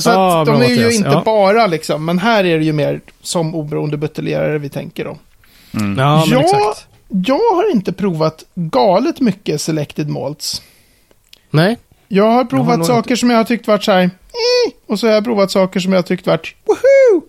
[0.00, 0.94] Så Ah, de är ju Mattias.
[0.94, 1.22] inte Ja.
[1.24, 5.18] bara liksom, men här är det ju mer som oberoende buteljerare vi tänker då.
[5.74, 5.98] Mm.
[5.98, 6.44] Ja, men Ja.
[6.44, 6.86] exakt.
[7.08, 10.62] Jag har inte provat galet mycket Selected Malts.
[11.50, 11.78] Nej.
[12.08, 14.98] Jag har Jag har provat saker som jag har tyckt varit så här, eh, och
[14.98, 17.22] så har jag provat saker som jag har tyckt varit, woho!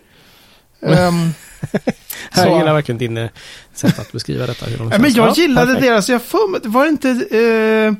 [0.95, 1.30] Ehm,
[2.36, 2.58] Jag Så.
[2.58, 3.30] gillar verkligen din eh,
[3.74, 4.65] sätt att beskriva detta.
[4.65, 5.86] Hur de Ja, men jag Ja, gillade perfekt.
[5.88, 7.10] deras, jag får mig- det var inte...
[7.10, 7.94] Eh,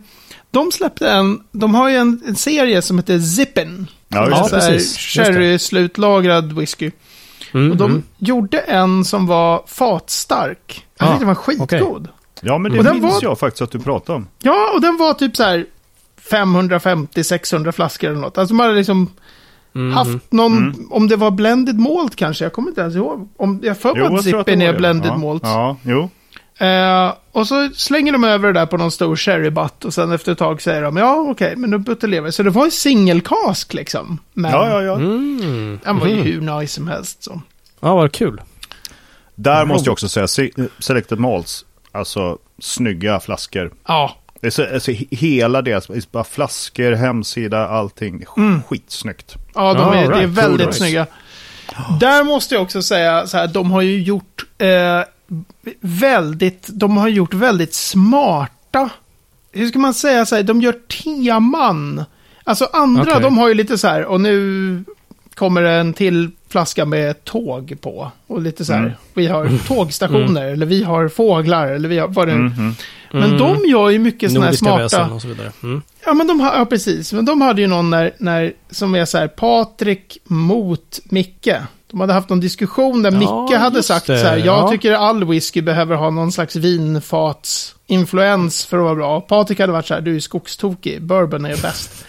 [0.52, 3.88] de släppte en, de har ju en, en serie som heter Zippin.
[4.08, 4.50] Ja, Ja, det.
[4.50, 4.94] precis.
[4.96, 5.00] Det.
[5.00, 6.92] Sherry-slutlagrad whisky.
[7.54, 8.04] Mm, Och de mm.
[8.18, 10.86] gjorde en som var fatstark.
[10.98, 12.08] Jag Ah, tyckte den var skitgod.
[12.42, 14.28] Ja, men det den minns var- jag faktiskt att du pratade om.
[14.40, 15.66] Ja, och den var typ så här
[16.32, 18.38] 550-600 flaskor eller något.
[18.38, 19.10] Alltså man hade liksom
[19.76, 20.88] Mm, haft någon, Mm.
[20.92, 23.30] om det var blended malt kanske, jag kommer inte ens ihåg.
[23.38, 24.18] Om, jag för mig att var
[24.62, 25.18] är blended ja.
[25.18, 25.42] malt.
[25.46, 26.10] Ja, jo.
[26.66, 30.32] Eh, och så slänger de över det där på någon stor sherrybutt och sen efter
[30.32, 32.32] ett tag säger de ja okej, men nu buteljerar vi.
[32.32, 34.18] Så det var ju singelkask liksom.
[34.34, 34.96] Men Ja, ja, ja.
[34.96, 35.80] Mm.
[35.84, 36.24] den var ju Mhm.
[36.24, 37.24] hur nice som helst.
[37.24, 37.42] Så.
[37.80, 38.42] Ja, vad kul.
[39.36, 43.72] Där måste jag också säga, Se- Selected Malts, alltså snygga flaskor.
[43.88, 48.26] Ja, Det är så, alltså, he- hela deras, bara flaskor, hemsida, allting.
[48.38, 48.64] Mm.
[48.64, 49.36] Skitsnyggt.
[49.56, 50.30] ja de är, det är right.
[50.30, 50.78] väldigt Nice.
[50.80, 51.08] snygga.
[52.00, 55.02] Där måste jag också säga så här, de har ju gjort eh,
[55.80, 58.90] väldigt, de har gjort väldigt smarta,
[59.52, 62.04] hur ska man säga så här, de gör teman.
[62.44, 63.22] Alltså andra, Okej.
[63.22, 64.84] de har ju lite så här, och nu
[65.36, 68.12] kommer det en till flaska med tåg på.
[68.28, 68.92] Och lite så här, Mm.
[69.14, 72.76] vi har tågstationer, eller vi har fåglar, eller vi har vad det Mm, mm.
[73.12, 73.38] Men Mm.
[73.38, 74.78] de gör ju mycket sådana här smarta...
[74.84, 75.52] väsen och så vidare.
[75.64, 75.82] Mm.
[76.06, 77.14] Ja, men de har, ja, precis.
[77.14, 81.50] Men de hade ju någon när, när, som är så här, Patrik mot Micke.
[81.92, 84.70] De hade haft någon diskussion där Ja, Micke hade sagt det, så här, jag ja.
[84.70, 89.22] tycker all whisky behöver ha någon slags vinfatsinfluens för att vara bra.
[89.22, 92.06] Patrik hade varit så här, du är skogstokig, bourbon är bäst.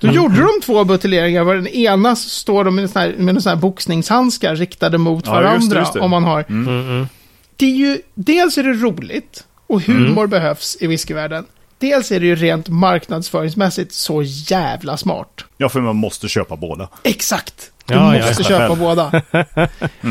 [0.00, 3.42] Då gjorde de två buteljeringar, var den ena så står de med såna här, med
[3.42, 5.78] såna här boxningshandskar riktade mot Ja, just det, varandra.
[5.80, 6.00] just det.
[6.00, 7.06] Om man har Mm, mm.
[7.56, 11.44] det är ju, dels är det roligt och humor behövs i whiskyvärlden.
[11.78, 15.44] Dels är det ju rent marknadsföringsmässigt så jävla smart.
[15.56, 16.88] Ja, för man måste köpa båda.
[17.02, 17.70] Exakt.
[17.86, 18.48] Du Ja, måste ja.
[18.48, 19.22] köpa båda.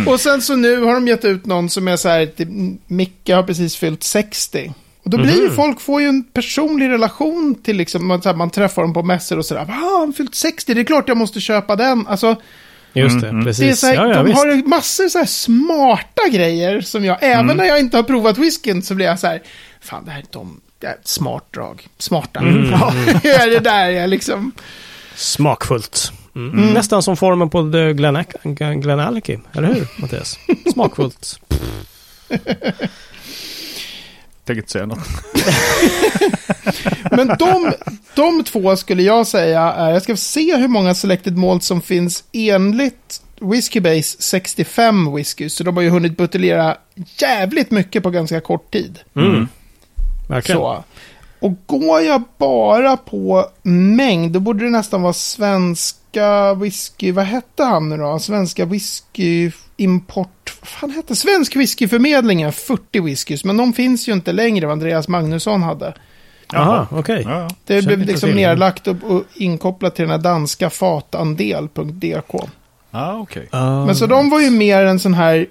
[0.08, 2.48] Och sen så nu har de gett ut någon som är så här, typ,
[2.88, 4.74] Micke har precis fyllt 60.
[5.04, 5.56] Och då blir ju Mhm.
[5.56, 9.04] folk, får ju en personlig relation till liksom, man, så här, man träffar dem på
[9.04, 9.66] mässor och sådär.
[9.66, 10.74] Har han fyllt 60?
[10.74, 12.08] Det är klart jag måste köpa den.
[12.08, 12.36] Alltså,
[12.96, 13.46] Just det, Mm, mm.
[13.46, 13.82] precis.
[13.82, 14.38] det här, ja, ja, de visst.
[14.38, 17.58] har massor så här smarta grejer som jag, även Mm.
[17.58, 19.42] när jag inte har provat whiskyn så blir jag så här,
[19.82, 21.88] fan det här är de, det är ett smart drag.
[21.98, 22.40] Smarta.
[22.40, 22.90] Mm, Bra.
[23.24, 24.52] Hur är det där jag liksom,
[25.16, 26.12] Smakfullt.
[26.36, 26.74] Mm.
[26.74, 28.26] Nästan som formen på The Glen,
[28.82, 30.40] Glenallachie, eller hur Mattias?
[30.74, 31.40] Smakfullt.
[34.46, 35.08] Tänker inte säga något.
[37.12, 37.74] men de,
[38.16, 42.24] de två skulle jag säga är, jag ska se hur många selected malts som finns
[42.32, 46.78] enligt Whiskey Base 65 whisky, så de har ju hunnit buteljera
[47.18, 49.00] jävligt mycket på ganska kort tid.
[49.16, 49.48] Mm.
[50.30, 50.62] Verkligen.
[50.62, 50.84] Så.
[51.40, 57.64] Och går jag bara på mängd, då borde det nästan vara svenska whisky, vad hette
[57.64, 58.20] han nu då?
[58.20, 64.66] Svenska whisky import, fan hette Svensk whiskyförmedlingen, 40 whiskys, men de finns ju inte längre,
[64.66, 65.94] vad Andreas Magnusson hade.
[66.54, 67.22] Jaha, okej.
[67.26, 67.50] Ja, ja.
[67.66, 72.36] Det Känner blev liksom nedlagt och, och inkopplat till den här danska fatandel.dk.
[72.92, 73.48] Ah, okej.
[73.52, 75.46] Men så de var ju mer en sån här,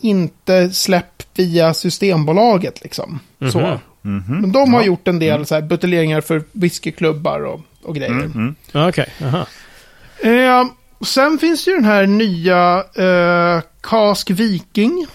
[0.00, 3.20] inte släpp via Systembolaget liksom.
[3.52, 3.60] Så.
[3.60, 3.78] Mhm.
[4.02, 4.40] Mhm.
[4.40, 4.86] Men de har Ja.
[4.86, 8.10] gjort en del så här buteljeringar för whiskyklubbar och, och grejer.
[8.12, 8.88] Mm, mm.
[8.88, 9.46] Okej, aha.
[10.22, 10.66] Eh,
[11.06, 15.06] sen finns ju den här nya eh, Cask Viking.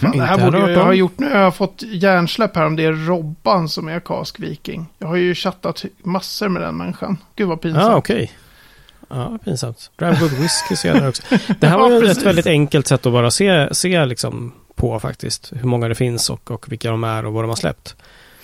[0.00, 1.30] Fan, det här Inte borde jag, jag ha gjort nu.
[1.30, 4.86] Jag har fått hjärnsläpp här om det är Robban som är Kask Viking.
[4.98, 7.18] Jag har ju chattat massor med den människan.
[7.36, 7.84] Gud vad pinsamt.
[7.84, 8.32] Ah, okej.
[9.08, 9.90] Ja, pinsamt.
[9.96, 11.22] Drive Good Whisky ser jag där också.
[11.60, 15.00] Det här var Ja, ju ett väldigt enkelt sätt att bara se, se liksom på
[15.00, 15.52] faktiskt.
[15.52, 17.96] Hur många det finns och, och vilka de är och vad de har släppt.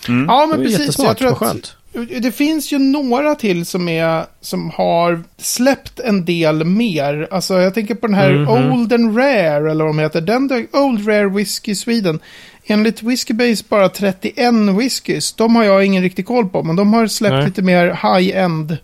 [0.08, 0.26] Mm.
[0.28, 0.98] Ja, Det men precis.
[0.98, 1.76] Jag tror att.
[2.20, 7.28] Det finns ju några till som, är, som har släppt en del mer.
[7.30, 8.48] Alltså jag tänker på den här Mhm.
[8.72, 10.20] Old and Rare, eller vad de heter.
[10.20, 12.20] Den där Old Rare Whiskey Sweden.
[12.66, 15.32] Enligt Whiskybase bara 31 whiskys.
[15.32, 17.44] De har jag ingen riktig koll på, men de har släppt Nej.
[17.46, 18.76] lite mer high-end.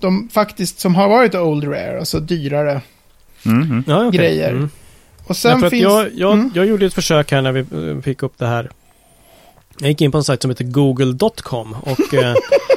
[0.00, 2.80] De faktiskt som har varit Old Rare, alltså dyrare.
[3.46, 3.84] Mm, mm.
[3.86, 4.18] Ja, okej.
[4.20, 4.50] grejer.
[4.50, 4.68] Mm.
[5.26, 5.82] Och sen Jag, finns...
[5.82, 6.50] jag, jag, Mm.
[6.54, 7.60] jag gjorde ett försök här när vi
[7.90, 8.70] eh, fick upp det här.
[9.78, 12.34] Jag gick in på en sajt som heter google.com och eh,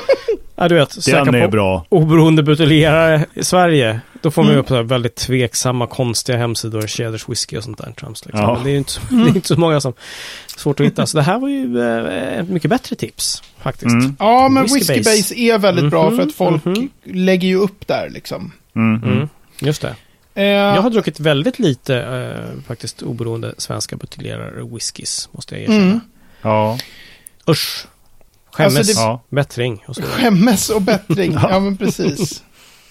[0.56, 1.86] ja, du vet, söka Den är på bra.
[1.90, 4.00] oberoende buteljerare i Sverige.
[4.22, 4.62] Då får man ju Mm.
[4.62, 7.92] upp så här väldigt tveksamma, konstiga hemsidor, Cheddars whisky och sånt där.
[8.00, 8.42] Trams, liksom.
[8.44, 8.54] Ja.
[8.54, 9.94] Men det är ju inte, det är inte så många som...
[10.58, 11.06] Svårt att hitta.
[11.06, 13.92] Så det här var ju eh, ett mycket bättre tips faktiskt.
[13.92, 14.16] Mm.
[14.20, 15.10] Ja, men Whiskey Whiskey Base.
[15.18, 16.90] Base är väldigt bra Mhm, för att folk mhm.
[17.04, 18.52] lägger ju upp där liksom.
[18.76, 19.16] Mm, mm.
[19.16, 19.30] Mm.
[19.60, 19.96] Just det.
[20.36, 25.78] Eh, Jag har druckit väldigt lite eh, faktiskt oberoende svenska buteljerare whiskys, måste jag erkänna.
[25.86, 26.00] mm.
[26.46, 26.78] Ja.
[27.50, 27.86] Usch.
[28.52, 28.78] Skämmes.
[28.78, 29.24] Alltså, det- ja.
[29.30, 30.02] Bättring och så.
[30.02, 32.44] Skämmes och bättring, ja men precis.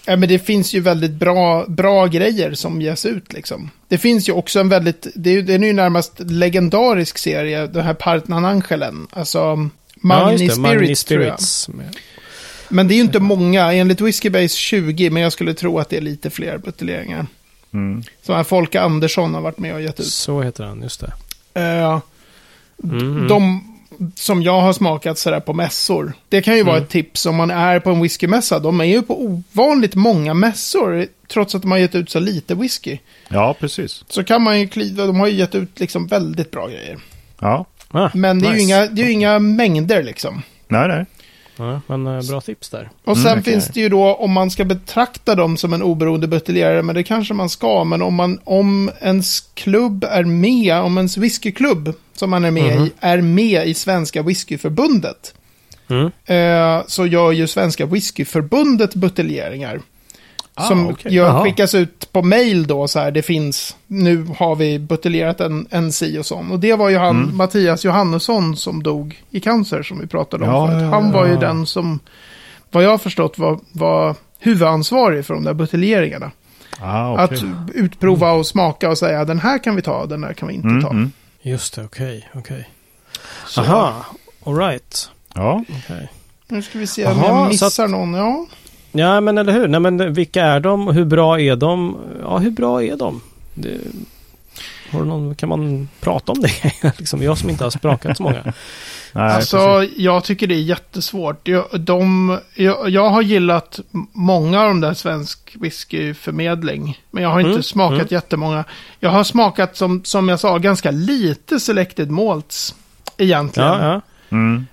[0.07, 3.69] Ja, men det finns ju väldigt bra, bra grejer som ges ut liksom.
[3.87, 7.67] Det finns ju också en väldigt, det är, ju- den är ju närmast legendarisk serie,
[7.67, 9.07] den här Partnan Angelen.
[9.11, 10.59] Alltså, Magni ja, det.
[10.61, 11.39] Magni Spirits, tror jag.
[12.69, 15.89] Men det är ju inte många, enligt Whiskey Base 20, men jag skulle tro att
[15.89, 17.25] det är lite fler buteljeringar.
[17.73, 18.03] Mm.
[18.21, 20.05] Som här Folke Andersson har varit med och gett ut.
[20.07, 21.03] Så heter han, just
[21.53, 21.61] det.
[21.61, 21.99] Eh,
[22.83, 23.27] Mhm.
[23.27, 23.71] De
[24.15, 26.13] som jag har smakat sådär på mässor.
[26.29, 26.83] Det kan ju vara Mm.
[26.83, 28.59] ett tips om man är på en whiskymässa.
[28.59, 31.07] De är ju på ovanligt många mässor.
[31.27, 32.97] Trots att de har gett ut så lite whisky.
[33.29, 34.03] ja, precis.
[34.07, 36.97] Så kan man ju kliva, de har ju gett ut liksom väldigt bra grejer.
[37.39, 37.65] Ja.
[37.91, 38.63] Ah, Men det är, ju nice.
[38.63, 40.41] inga, det är ju inga mängder liksom.
[40.67, 41.05] Nej, nej.
[41.57, 42.89] Ja, men eh, bra tips där.
[43.03, 43.53] Och Mm, sen okej.
[43.53, 47.03] finns det ju då om man ska betrakta dem som en oberoende buteljerare, men det
[47.03, 52.29] kanske man ska, men om, man, om ens klubb är med, om ens whiskyklubb som
[52.29, 52.85] man är med Mhm.
[52.85, 55.33] i, är med i Svenska Whiskyförbundet,
[55.89, 56.11] Mm.
[56.25, 59.81] eh, så gör ju Svenska Whiskyförbundet buteljeringar.
[60.57, 61.13] Ah, som okej.
[61.13, 65.67] gör, skickas ut på mail då så här, det finns, nu har vi buteljerat en,
[65.69, 66.51] en si och sån.
[66.51, 67.37] Och det var ju han, Mm.
[67.37, 70.91] Mattias Johannesson som dog i cancer som vi pratade om Ja, förut.
[70.91, 71.39] Han var ju ja.
[71.39, 71.99] den som,
[72.71, 76.31] vad jag har förstått, var, var huvudansvarig för de där buteljeringarna.
[76.79, 77.23] Ah, okej.
[77.37, 80.53] Att utprova och smaka och säga den här kan vi ta, den här kan vi
[80.53, 80.89] inte Mm, ta.
[80.89, 81.11] mm.
[81.41, 82.69] Just det, okej, okej.
[83.47, 84.05] Så, Aha,
[84.45, 85.09] alright.
[85.35, 85.63] Ja.
[85.85, 86.11] Okej.
[86.47, 88.13] Nu ska vi se om jag så missar att- någon.
[88.13, 88.45] Ja.
[88.97, 89.67] Ja, men eller hur?
[89.67, 90.87] Nej, men vilka är de?
[90.87, 91.97] Hur bra är de?
[92.21, 93.21] Ja, hur bra är de?
[93.53, 93.77] Det,
[94.91, 96.73] har du någon, kan man prata om det?
[96.97, 98.43] liksom, jag som inte har sprakat så många.
[99.13, 99.97] Nej, alltså, precis.
[99.97, 101.47] jag tycker det är jättesvårt.
[101.47, 103.79] Jag, de, jag, jag har gillat
[104.11, 106.99] många av de där svensk whiskyförmedling.
[107.11, 108.07] Men jag har inte Mm, smakat mm.
[108.09, 108.63] jättemånga.
[108.99, 112.75] Jag har smakat, som, som jag sa, ganska lite selected malts.
[113.17, 113.69] Egentligen.
[113.69, 114.01] Ja, ja.
[114.29, 114.65] Mm.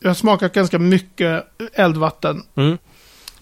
[0.00, 2.42] Jag har smakat ganska mycket eldvatten.
[2.54, 2.78] Mm.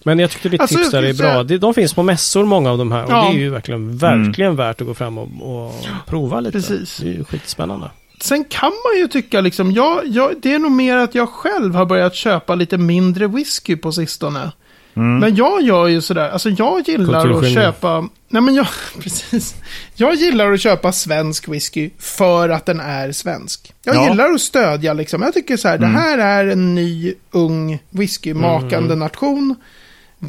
[0.03, 1.43] Men jag tyckte ditt Alltså, tips där är bra.
[1.47, 3.03] säga- De, finns på mässor många av de här.
[3.03, 3.21] Och Ja.
[3.31, 5.27] det är ju verkligen, verkligen värt att gå fram och,
[5.65, 5.73] och
[6.07, 6.51] prova lite.
[6.57, 6.97] Precis.
[6.97, 7.91] Det är ju skitspännande.
[8.21, 11.75] Sen kan man ju tycka liksom, jag, jag, det är nog mer att jag själv
[11.75, 14.51] har börjat köpa lite mindre whisky på sistone.
[14.95, 15.19] Mm.
[15.19, 18.67] Men jag gör ju sådär, alltså jag gillar att köpa, nej men jag,
[19.01, 19.55] precis.
[19.95, 23.73] Jag gillar att köpa svensk whisky för att den är svensk.
[23.85, 24.09] Jag Ja.
[24.09, 25.93] gillar att stödja liksom, jag tycker så här, Mm.
[25.93, 28.99] det här är en ny, ung whiskymakande Mm.
[28.99, 29.55] nation.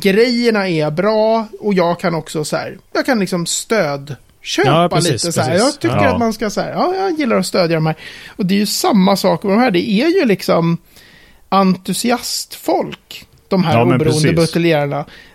[0.00, 4.88] Grejerna är bra och jag kan också så här, jag kan liksom stöd köpa Ja,
[4.88, 5.54] precis, lite så här.
[5.54, 6.12] Jag tycker Ja.
[6.12, 7.96] att man ska så här, ja, jag gillar att stödja de här.
[8.36, 10.78] Och det är ju samma sak med de här, det är ju liksom
[11.48, 14.34] entusiastfolk, de här Ja, oberoende precis.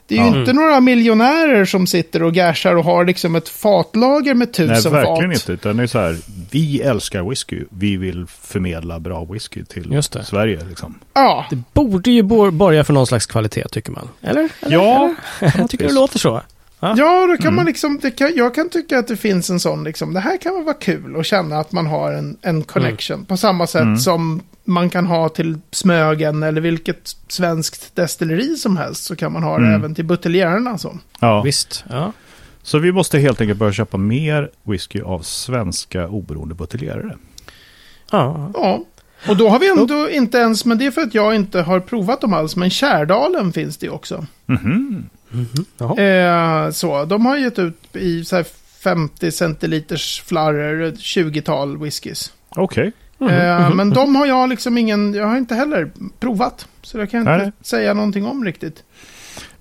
[0.10, 0.40] Det är ju Ja.
[0.40, 4.92] inte några miljonärer som sitter och gashar och har liksom ett fatlager med Nej, tusen
[4.92, 5.42] verkligen fat.
[5.42, 5.52] inte.
[5.52, 6.18] Utan det är så här,
[6.52, 7.64] vi älskar whisky.
[7.70, 10.24] Vi vill förmedla bra whisky till Just det.
[10.24, 10.60] Sverige.
[10.70, 11.00] Liksom.
[11.14, 14.08] Ja, Det borde ju bor- borga för någon slags kvalitet tycker man.
[14.22, 14.50] Eller?
[14.62, 14.74] Eller?
[14.76, 15.54] Ja, Eller?
[15.58, 16.42] Jag tycker det låter så.
[16.80, 17.56] Ja då kan Mm.
[17.56, 20.38] man liksom, det kan, jag kan tycka att det finns en sån liksom, det här
[20.38, 23.26] kan väl vara kul att känna att man har en, en connection.
[23.26, 23.98] På samma sätt Mm.
[23.98, 29.44] som man kan ha till Smögen eller vilket svenskt destilleri som helst så kan man
[29.44, 29.80] ha det Mm.
[29.80, 30.78] även till buteljärerna.
[30.78, 30.98] Så.
[31.20, 31.42] Ja.
[31.42, 31.84] Visst.
[31.90, 32.12] Ja.
[32.64, 37.16] Så vi måste helt enkelt börja köpa mer whisky av svenska oberoende buteljerare.
[38.12, 38.52] ja.
[38.54, 38.84] Ja,
[39.28, 41.80] och då har vi ändå inte ens, men det är för att jag inte har
[41.80, 44.26] provat dem alls, men Kärdalen finns det ju också.
[44.46, 45.10] Mhm.
[45.30, 45.66] Mhm.
[45.78, 46.02] Jaha.
[46.66, 48.46] Eh, så, de har gett ut i så här
[48.84, 52.34] 50 centiliters flarror, ett 20-tal whiskys.
[52.50, 52.92] Okej.
[53.22, 56.68] Eh, Men de har jag liksom ingen, jag har inte heller provat.
[56.82, 57.54] Så det kan jag inte Nej.
[57.62, 58.84] säga någonting om riktigt.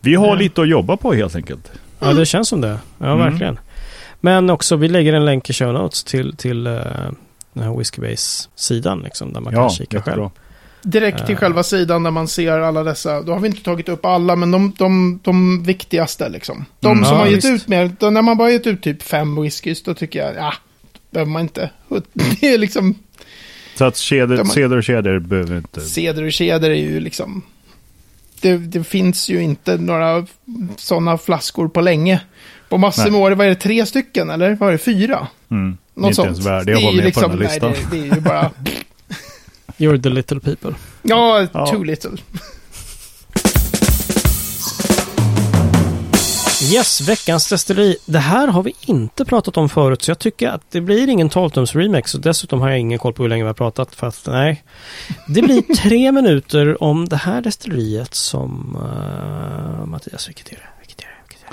[0.01, 0.39] Vi har Mm.
[0.39, 1.73] lite att jobba på helt enkelt.
[1.99, 2.79] Ja, det känns som det.
[2.99, 3.19] Ja, Mm.
[3.19, 3.59] verkligen.
[4.21, 6.83] Men också, vi lägger en länk i show notes till, till uh,
[7.59, 10.07] den här Whiskybase-sidan liksom, där man kan Ja, kika själv.
[10.07, 10.31] jättebra.
[10.83, 11.39] Direkt till Eh.
[11.39, 14.51] själva sidan där man ser alla dessa, då har vi inte tagit upp alla, men
[14.51, 16.65] de, de, de viktigaste liksom.
[16.81, 17.47] De Mm, som ja, har gett visst.
[17.65, 20.55] ut mer, då när man bara gett ut typ fem whiskys, då tycker jag, ja,
[21.11, 21.71] behöver man inte.
[22.13, 22.95] Det är liksom,
[23.79, 25.81] Så att kedjor, seder och kedjor behöver inte...
[25.81, 27.43] Ceder och Ceder är ju liksom...
[28.41, 30.27] Det, det finns ju inte några
[30.77, 32.21] sådana flaskor på länge.
[32.69, 34.55] På massor med år, vad är det, tre stycken eller?
[34.55, 35.27] Vad är det, fyra?
[35.51, 35.77] Mm.
[35.99, 36.27] Det är Något inte sånt.
[36.27, 37.73] ens värde att vara ju med på den här nej, listan.
[37.73, 38.51] det, det är ju bara,
[39.79, 40.75] You're the little people.
[41.03, 41.67] ja, Ja.
[41.67, 42.11] too little.
[46.73, 47.97] Yes, veckans destilleri.
[48.07, 51.31] Det här har vi inte pratat om förut, så jag tycker att det blir ingen
[51.31, 52.15] 12-tums remix.
[52.15, 54.65] Och dessutom har jag ingen koll på hur länge vi har pratat, fast nej.
[55.29, 58.77] Det blir tre minuter om det här destilleriet som...
[58.83, 60.69] Uh, Mattias, vilket är det?
[60.81, 61.15] Vilket är det?
[61.29, 61.49] Vilket är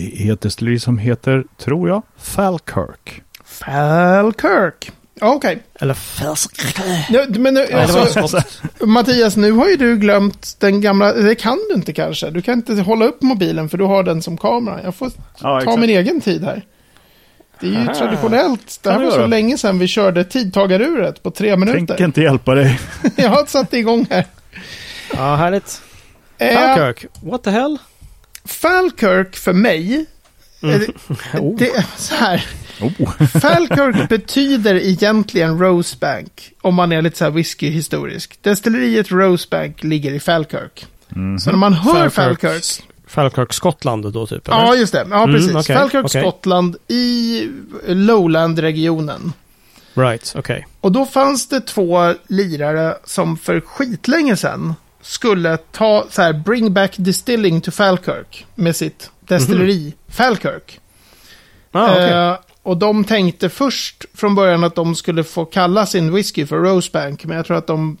[0.18, 3.22] Det är ett destilleri som heter, tror jag, Falkirk.
[3.64, 4.90] Falkirk.
[5.20, 5.62] Okej.
[5.80, 6.78] Eller Falkirk.
[7.10, 8.42] Nu- Men nu, det alltså.
[8.80, 12.30] Mattias, nu har ju du glömt den gamla, det kan du inte kanske.
[12.30, 14.80] Du kan inte hålla upp mobilen för du har den som kamera.
[14.84, 16.62] Jag får Ja, ta min egen tid här.
[17.60, 17.94] Det är ju Aha.
[17.94, 18.78] traditionellt.
[18.82, 21.78] Det här var så länge sedan vi körde tidtagaruret på tre minuter.
[21.78, 22.80] Tänker inte hjälpa dig.
[23.16, 24.26] Jag har satt igång här.
[25.16, 25.82] Ja, härligt.
[26.38, 27.06] Eh, Falkirk.
[27.22, 27.78] What the hell?
[28.44, 30.06] Falkirk för mig,
[30.62, 30.74] Mm.
[30.82, 30.88] eh,
[31.40, 31.56] Oh.
[31.58, 32.46] det är så här.
[32.80, 33.10] Oh.
[33.40, 38.42] Falkirk betyder egentligen Rosebank, om man är lite så här whiskyhistorisk.
[38.42, 40.86] Destilleriet Rosebank ligger i Falkirk.
[41.08, 41.38] Mhm.
[41.38, 44.48] Så när man hör Falkirk, Falkirk, Falkirk Skottland då typ?
[44.48, 44.56] Eller?
[44.58, 45.54] ja just det, ja Mm, precis.
[45.54, 46.22] okej, Falkirk okej.
[46.22, 47.48] Skottland i
[47.86, 49.32] Lowland-regionen.
[49.94, 50.66] Right, okej.
[50.80, 56.72] Och då fanns det två lirare som för skitlänge sedan skulle ta så här bring
[56.72, 60.80] back distilling to Falkirk med sitt destilleri Falkirk.
[61.72, 62.10] Ah, okej.
[62.10, 62.36] Eh,
[62.68, 67.24] och de tänkte först från början att de skulle få kalla sin whisky för Rosebank,
[67.24, 67.96] men jag tror att de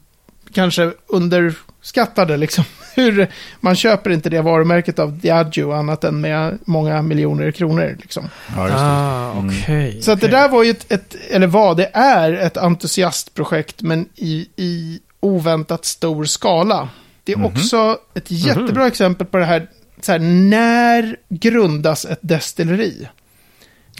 [0.52, 3.26] kanske underskattade liksom hur
[3.60, 7.96] man köper inte det varumärket av Diageo annat än med många miljoner kronor.
[8.00, 8.28] Liksom.
[8.56, 8.84] Ja, just det.
[8.84, 10.02] Ah, okej.
[10.02, 14.08] Så att det där var ju ett, ett, eller vad, det är ett entusiastprojekt men
[14.16, 16.88] i, i oväntat stor skala.
[17.24, 17.46] Det är Mhm.
[17.46, 19.66] också ett jättebra exempel på det här,
[20.00, 23.08] så här, när grundas ett destilleri?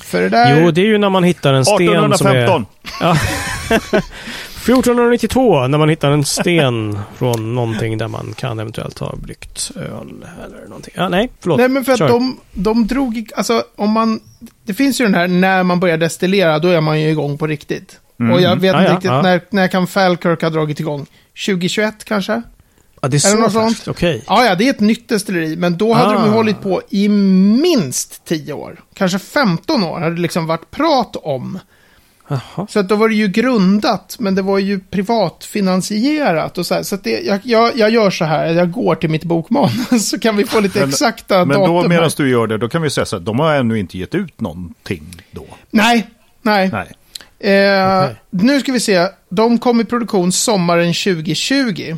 [0.02, 0.60] För det där...
[0.60, 2.36] Jo, det är ju när man hittar en sten som är...
[2.36, 2.66] 1815.
[3.68, 10.26] 1492, när man hittar en sten från någonting där man kan eventuellt ha bryggt öl
[10.46, 10.94] eller någonting.
[10.96, 11.58] Ja, nej, förlåt.
[11.58, 12.08] Nej, men för att Kör.
[12.08, 14.20] de, de drog, alltså om man,
[14.64, 17.46] det finns ju den här, när man börjar destillera, då är man ju igång på
[17.46, 18.00] riktigt.
[18.20, 18.32] Mm.
[18.32, 19.22] Och jag vet Ja, inte ja, riktigt, ja.
[19.22, 21.06] när, när kan Falkirk ha dragit igång?
[21.46, 22.42] 2021 kanske?
[23.02, 23.72] Ja, det är så något sånt?
[23.76, 23.88] färskt.
[23.88, 24.24] Okej.
[24.26, 26.26] Ja, ja, det är ett nytt destilleri, men då hade de Ah.
[26.28, 28.80] hållit på i minst 10 år.
[28.94, 31.58] Kanske 15 år hade det liksom varit prat om.
[32.30, 32.66] Jaha.
[32.70, 36.82] Så att då var det ju grundat, men det var ju privatfinansierat och så här.
[36.82, 40.18] Så att det, jag, jag, jag gör så här, jag går till mitt bokmanus så
[40.18, 41.88] kan vi få lite Men- exakta Men datum då här.
[41.88, 44.14] medan du gör det, då kan vi säga så att de har ännu inte gett
[44.14, 45.46] ut någonting då.
[45.70, 46.06] Nej,
[46.42, 46.70] nej.
[46.72, 46.92] Nej.
[47.40, 48.16] Eh, Okej.
[48.30, 49.06] Nu ska vi se.
[49.28, 51.96] De kom i produktion sommaren 2020.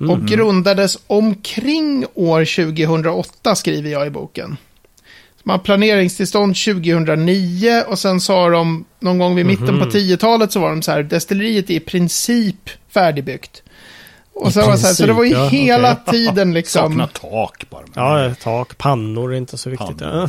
[0.00, 0.10] Mm.
[0.10, 4.56] Och grundades omkring år 2008 skriver jag i boken.
[5.42, 9.78] Man har planeringstillstånd 2009 och sen sa de någon gång vid mitten Mhm.
[9.78, 13.62] på 10-talet så var de så här, destilleriet är i princip färdigbyggt.
[14.34, 16.12] Och så, var det så, här, så det var ju princip, ja, hela okej.
[16.26, 16.82] tiden liksom...
[16.82, 17.84] Saknar tak bara.
[17.94, 20.00] Ja, tak, pannor är inte så viktigt.
[20.00, 20.28] Ja.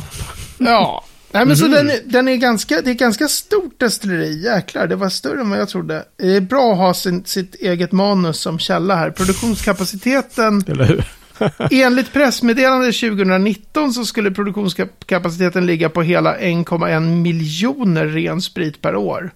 [0.58, 1.04] Ja.
[1.32, 1.72] Nej, men så Mhm.
[1.72, 5.50] den, är- den är ganska, det är ganska stort destilleri, jäklar, det var större än
[5.50, 6.04] vad jag trodde.
[6.16, 9.10] Det är bra att ha sin, sitt eget manus som källa här.
[9.10, 11.04] Produktionskapaciteten, Eller hur?
[11.86, 19.30] enligt pressmeddelande 2019 så skulle produktionskapaciteten ligga på hela 1,1 miljoner ren sprit per år.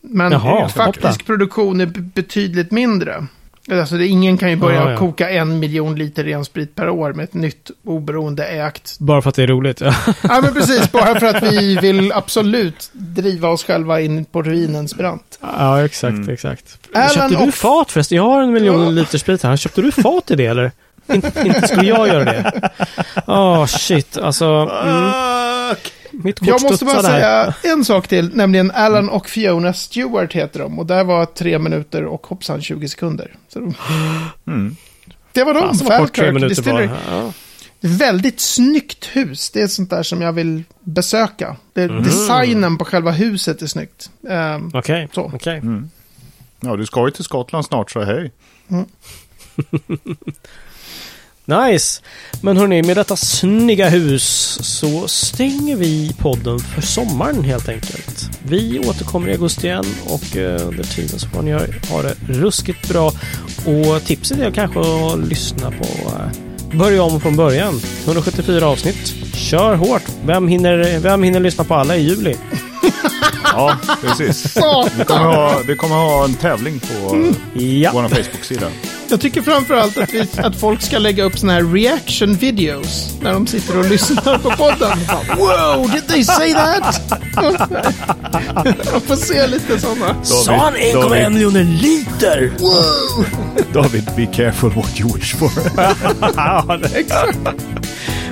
[0.00, 3.26] Men Jaha, faktisk produktion är betydligt mindre.
[3.70, 4.96] Alltså det, ingen kan ju börja Ja, ja.
[4.96, 9.28] koka en miljon liter ren sprit per år med ett nytt oberoende ägt Bara för
[9.28, 9.80] att det är roligt.
[9.80, 9.94] Ja.
[10.22, 10.92] Ja, men precis.
[10.92, 15.38] Bara för att vi vill absolut driva oss själva in på ruinens brant.
[15.40, 16.28] Ja, exakt, Mm.
[16.28, 16.78] exakt.
[16.94, 18.16] Alan Köpte du och- fat förresten?
[18.16, 18.90] Jag har en miljon Ja.
[18.90, 19.56] liter sprit här.
[19.56, 20.70] Köpte du fat i det eller?
[21.12, 22.70] inte, inte skulle jag göra det.
[23.26, 24.16] Åh, shit.
[24.18, 24.44] Alltså,
[24.84, 25.10] mm,
[26.24, 30.60] mitt kort Jag måste bara säga en sak till, nämligen Alan och Fiona Stewart heter
[30.60, 30.78] de.
[30.78, 33.34] Och där var tre minuter och hoppsan 20 sekunder.
[33.48, 33.74] Så de,
[34.46, 34.76] Mm.
[35.32, 36.88] det var de, Falkirk minuter Distillery.
[37.10, 37.32] Ja.
[37.80, 39.50] Väldigt snyggt hus.
[39.50, 41.56] Det är sånt där som jag vill besöka.
[41.72, 42.02] Det, Mhm.
[42.02, 44.10] Designen på själva huset är snyggt.
[44.30, 45.30] Ehm, Okej, Så.
[45.34, 45.58] okej.
[45.58, 45.90] Mm.
[46.60, 48.32] Ja, du ska ju till Skottland snart så hej.
[51.44, 52.02] Nice!
[52.40, 58.30] Men hörni, med detta snygga hus så stänger vi podden för sommaren helt enkelt.
[58.42, 61.52] Vi återkommer i augusti igen och eh, under tiden så får ni
[61.90, 63.12] ha det ruskigt bra.
[63.66, 67.80] Och tipset är kanske att lyssna på eh, Börja om från början.
[68.04, 69.14] 174 avsnitt.
[69.34, 70.02] Kör hårt!
[70.26, 72.36] Vem hinner, vem hinner lyssna på alla i juli?
[73.44, 74.56] Ja, precis.
[74.98, 78.66] Vi kommer ha, vi kommer ha en tävling på Ja, vår Facebook-sida.
[79.12, 83.32] Jag tycker framförallt att, vi, att folk ska lägga upp såna här reaction videos när
[83.32, 84.98] de sitter och lyssnar på podden.
[85.38, 87.00] Wow, did they say that?
[88.92, 90.24] Man får se lite sådana.
[90.24, 92.52] sa han 1,1 miljoner liter?
[92.58, 93.26] Wow!
[93.72, 95.50] David, be careful what you wish for.
[96.98, 97.38] Exakt.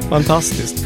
[0.08, 0.84] Fantastiskt.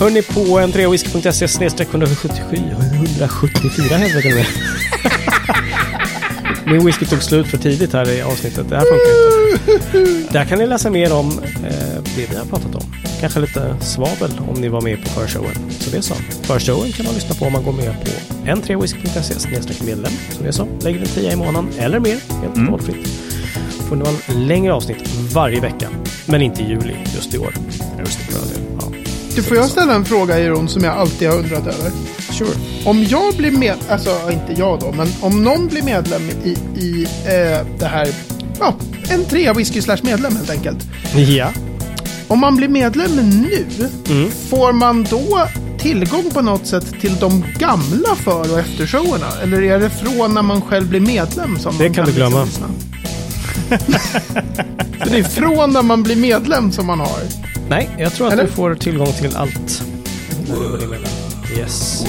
[0.00, 4.46] Hörni på n3whisky.se snedstreck 177, 174 heter det med.
[6.66, 8.68] Min whisky tog slut för tidigt här i avsnittet.
[8.68, 10.32] Det här funkar inte.
[10.32, 12.82] Där kan ni läsa mer om eh, det vi har pratat om.
[13.20, 15.54] Kanske lite svavel om ni var med på förshowen.
[15.70, 16.14] Så det är så.
[16.42, 18.10] Förshowen kan man lyssna på om man går med på
[18.50, 20.12] n3whisky.se snedstreck medlem.
[20.36, 20.66] Så det är så.
[20.80, 22.16] Lägger en 10 i månaden eller mer.
[22.42, 22.70] Helt Mm.
[22.72, 23.08] valfritt.
[23.88, 25.88] Får ni man längre avsnitt varje vecka.
[26.26, 27.54] Men inte i juli just i år.
[27.98, 28.34] Just det.
[28.80, 28.83] Ja.
[29.34, 31.90] Du, får jag ställa en fråga, Jeroen, som jag alltid har undrat över?
[32.32, 32.48] Sure.
[32.84, 36.50] Om jag blir med, alltså inte jag då, men om någon blir medlem i,
[36.84, 38.08] i eh, det här,
[38.60, 38.74] ja,
[39.10, 40.78] en trea whisky slash medlem helt enkelt.
[41.28, 41.48] Ja.
[42.28, 43.66] Om man blir medlem nu,
[44.10, 44.30] Mm.
[44.50, 49.26] får man då tillgång på något sätt till de gamla för och eftershowerna?
[49.42, 52.44] Eller är det från när man själv blir medlem som Det man kan du glömma.
[52.44, 52.66] lyssna?
[55.04, 57.18] Så det är från när man blir medlem som man har?
[57.74, 58.42] Nej, jag tror att Eller?
[58.44, 59.82] du får tillgång till allt.
[61.58, 62.04] Yes.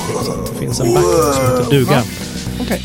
[0.53, 2.03] Det finns en backup som heter duga.
[2.61, 2.81] Okej.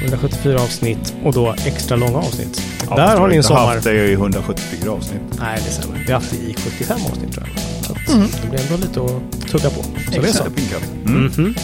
[0.00, 2.62] 174 avsnitt och då extra långa avsnitt.
[2.90, 3.66] Ja, Där har vi ni en sommar.
[3.74, 5.20] haft det i 174 avsnitt.
[5.40, 5.98] Nej, det stämmer.
[6.06, 7.84] Vi har haft det i 75 avsnitt tror jag.
[7.86, 9.82] Så att det blir ändå lite att tugga på.
[9.82, 10.44] Så det är så.
[10.44, 11.10] Det.
[11.10, 11.24] Mm.
[11.24, 11.54] Mhm,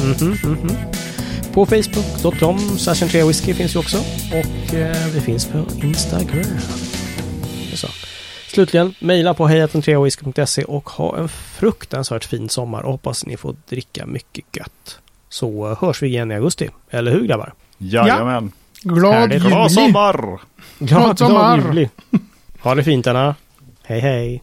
[0.43, 0.77] mhm.
[1.55, 3.99] På Facebook.com slash whisky finns vi också.
[4.33, 6.45] Och eh, vi finns på Instagram.
[8.53, 14.07] Slutligen, mejla på hejatentreawhisky.se och ha en fruktansvärt fin sommar och hoppas ni får dricka
[14.07, 14.99] mycket gött.
[15.29, 16.69] Så eh, hörs vi igen i augusti.
[16.91, 17.53] Eller hur grabbar?
[17.79, 18.53] Jajamän.
[18.83, 19.43] Glad Härligt.
[19.43, 19.49] juli!
[19.49, 20.41] Glad sommar!
[20.79, 21.59] Glad sommar.
[21.59, 21.89] juli!
[22.61, 23.35] Ha det fint Anna!
[23.83, 24.43] Hej hej!